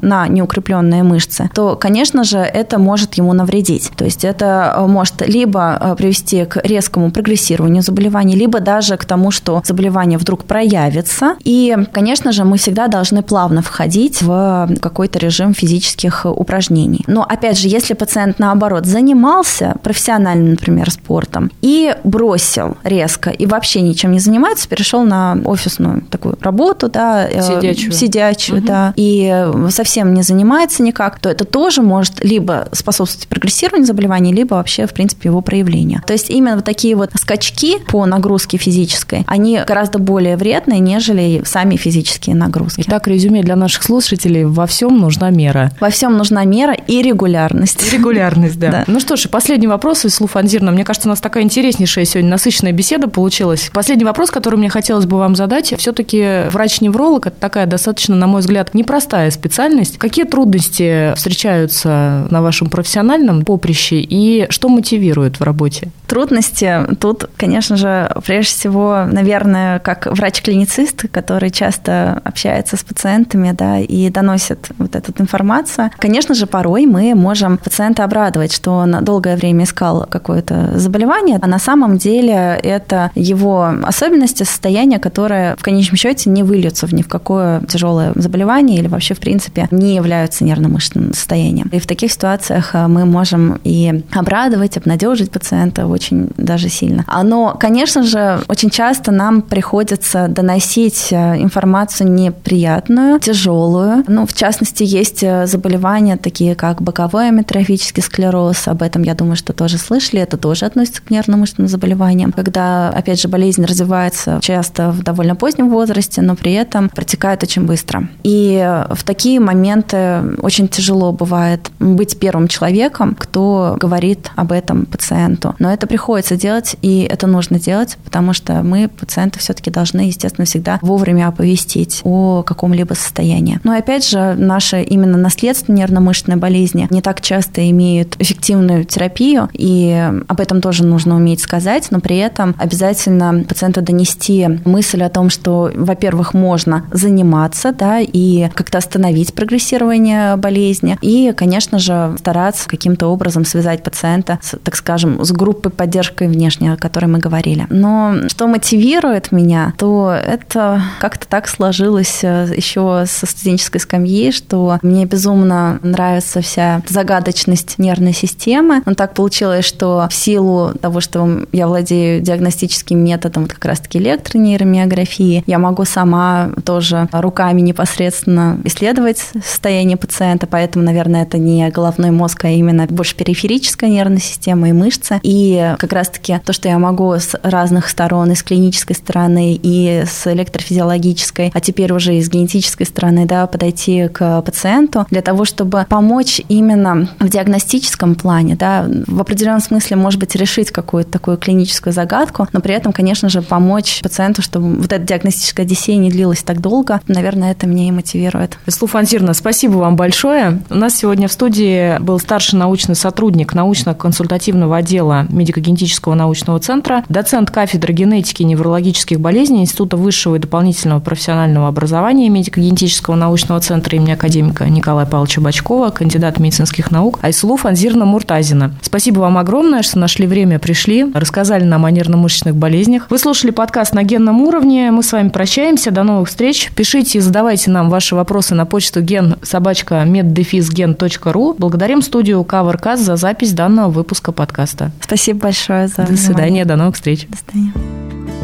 [0.02, 3.91] на неукрепленные мышцы, то, конечно же, это может ему навредить.
[3.95, 9.06] То есть это э, может либо э, привести к резкому прогрессированию заболевания, либо даже к
[9.06, 11.36] тому, что заболевание вдруг проявится.
[11.43, 17.04] И, конечно же, мы всегда должны плавно входить в какой-то режим физических упражнений.
[17.08, 23.82] Но, опять же, если пациент, наоборот, занимался профессиональным, например, спортом и бросил резко и вообще
[23.82, 28.68] ничем не занимается, перешел на офисную такую работу, да, э, сидячую, сидячую угу.
[28.68, 34.56] да, и совсем не занимается никак, то это тоже может либо способствовать прогрессированию заболевания, либо
[34.56, 36.02] вообще, в принципе, его проявлению.
[36.06, 41.42] То есть именно вот такие вот скачки по нагрузке физической, они гораздо более вредные, нежели
[41.46, 42.84] сами физические нагрузки.
[42.86, 44.46] Итак, резюме для наших слушателей.
[44.46, 45.72] Во всем нужна мера.
[45.80, 47.82] Во всем нужна мера и регулярность.
[47.92, 48.72] И регулярность, да.
[48.72, 48.84] да.
[48.88, 50.72] Ну что ж, последний вопрос, Ислу Фанзирна.
[50.72, 53.70] Мне кажется, у нас такая интереснейшая сегодня насыщенная беседа получилась.
[53.74, 55.74] Последний вопрос, который мне хотелось бы вам задать.
[55.78, 59.98] Все-таки врач-невролог– это такая достаточно, на мой взгляд, непростая специальность.
[59.98, 65.90] Какие трудности встречаются на вашем профессиональном поприще и что мотивирует в работе?
[66.08, 73.80] Трудности тут, конечно же, прежде всего, наверное, как врач-клиницист, который часто общается с пациентами, да,
[73.80, 75.92] и доносит вот эту информацию.
[75.98, 81.48] Конечно же, порой мы можем пациента обрадовать, что он долгое время искал какое-то заболевание, а
[81.48, 87.04] на самом деле это его особенности, состояния, которые в конечном счете не выльются в ни
[87.04, 91.69] в какое тяжелое заболевание или вообще, в принципе, не являются нервно-мышечным состоянием.
[91.72, 97.05] И в таких ситуациях э, мы можем и обрадовать, обнадежить пациента очень даже сильно.
[97.24, 104.03] Но, конечно же, очень часто нам приходится доносить э, информацию неприятную, тяжелую.
[104.07, 108.67] Ну, в частности, есть э, заболевания такие, как боковой амитрофический склероз.
[108.67, 110.22] Об этом, я думаю, что тоже слышали.
[110.22, 112.32] Это тоже относится к нервно-мышечным заболеваниям.
[112.32, 117.65] Когда, опять же, болезнь развивается часто в довольно позднем возрасте, но при этом протекает очень
[117.65, 118.07] быстро.
[118.24, 118.57] И
[118.89, 125.56] в такие моменты очень тяжело бывает быть первым человеком, кто говорит об этом пациенту.
[125.60, 130.45] Но это приходится делать, и это нужно делать, потому что мы, пациенты, все-таки должны, естественно,
[130.45, 133.60] всегда вовремя оповестить о каком-либо состоянии.
[133.64, 140.12] Но опять же, наши именно наследственные нервно-мышечные болезни не так часто имеют эффективную терапию, и
[140.28, 145.30] об этом тоже нужно уметь сказать, но при этом обязательно пациенту донести мысль о том,
[145.30, 153.08] что, во-первых, можно заниматься, да, и как-то остановить прогрессирование болезни, и, конечно же, стараться каким-то
[153.08, 157.68] образом связать пациента, с, так скажем, с группой поддержкой внешней, о которой мы говорили.
[157.70, 164.78] Но что мотивирует меня, то это как-то так сложилось э, еще со студенческой скамьи, что
[164.82, 168.82] мне безумно нравится вся загадочность нервной системы.
[168.86, 175.46] Но так получилось, что в силу того, что я владею диагностическим методом как раз-таки электронейромиографии,
[175.48, 182.46] я могу сама тоже руками непосредственно исследовать состояние пациента, поэтому, наверное, это не головной мозг,
[182.46, 185.20] а именно больше периферическая нервная система и мышцы.
[185.22, 190.04] И как раз-таки то, что я могу с разных сторон, и с клинической стороны, и
[190.08, 195.46] с электрофизиологической, а теперь уже и с генетической стороны, да, подойти к пациенту для того,
[195.46, 201.38] чтобы помочь именно в диагностическом плане, да, в определенном смысле, может быть, решить какую-то такую
[201.38, 206.10] клиническую загадку, но при этом, конечно же, помочь пациенту, чтобы вот эта диагностическая одиссея не
[206.10, 207.00] длилась так долго.
[207.08, 208.58] Наверное, это меня и мотивирует.
[208.72, 210.61] Слуф Антирна, спасибо вам большое.
[210.69, 217.51] У нас сегодня в студии был старший научный сотрудник научно-консультативного отдела медико-генетического научного центра, доцент
[217.51, 224.11] кафедры генетики и неврологических болезней Института высшего и дополнительного профессионального образования медико-генетического научного центра имени
[224.11, 228.74] академика Николая Павловича Бачкова, кандидат медицинских наук Айсулу Фанзирна Муртазина.
[228.82, 233.07] Спасибо вам огромное, что нашли время, пришли, рассказали нам о нервно-мышечных болезнях.
[233.09, 234.91] Вы слушали подкаст на генном уровне.
[234.91, 235.91] Мы с вами прощаемся.
[235.91, 236.72] До новых встреч.
[236.76, 241.55] Пишите и задавайте нам ваши вопросы на почту ген собачка меддефизген.ру.
[241.57, 244.91] Благодарим студию CoverCast за запись данного выпуска подкаста.
[245.01, 247.26] Спасибо большое за До свидания, до новых встреч.
[247.28, 247.74] До свидания.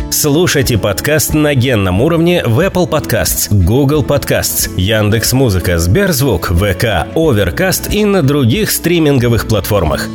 [0.09, 8.03] Слушайте подкаст на генном уровне в Apple Podcasts, Google Podcasts, Яндекс.Музыка, Сберзвук, ВК, Overcast и
[8.03, 10.09] на других стриминговых платформах.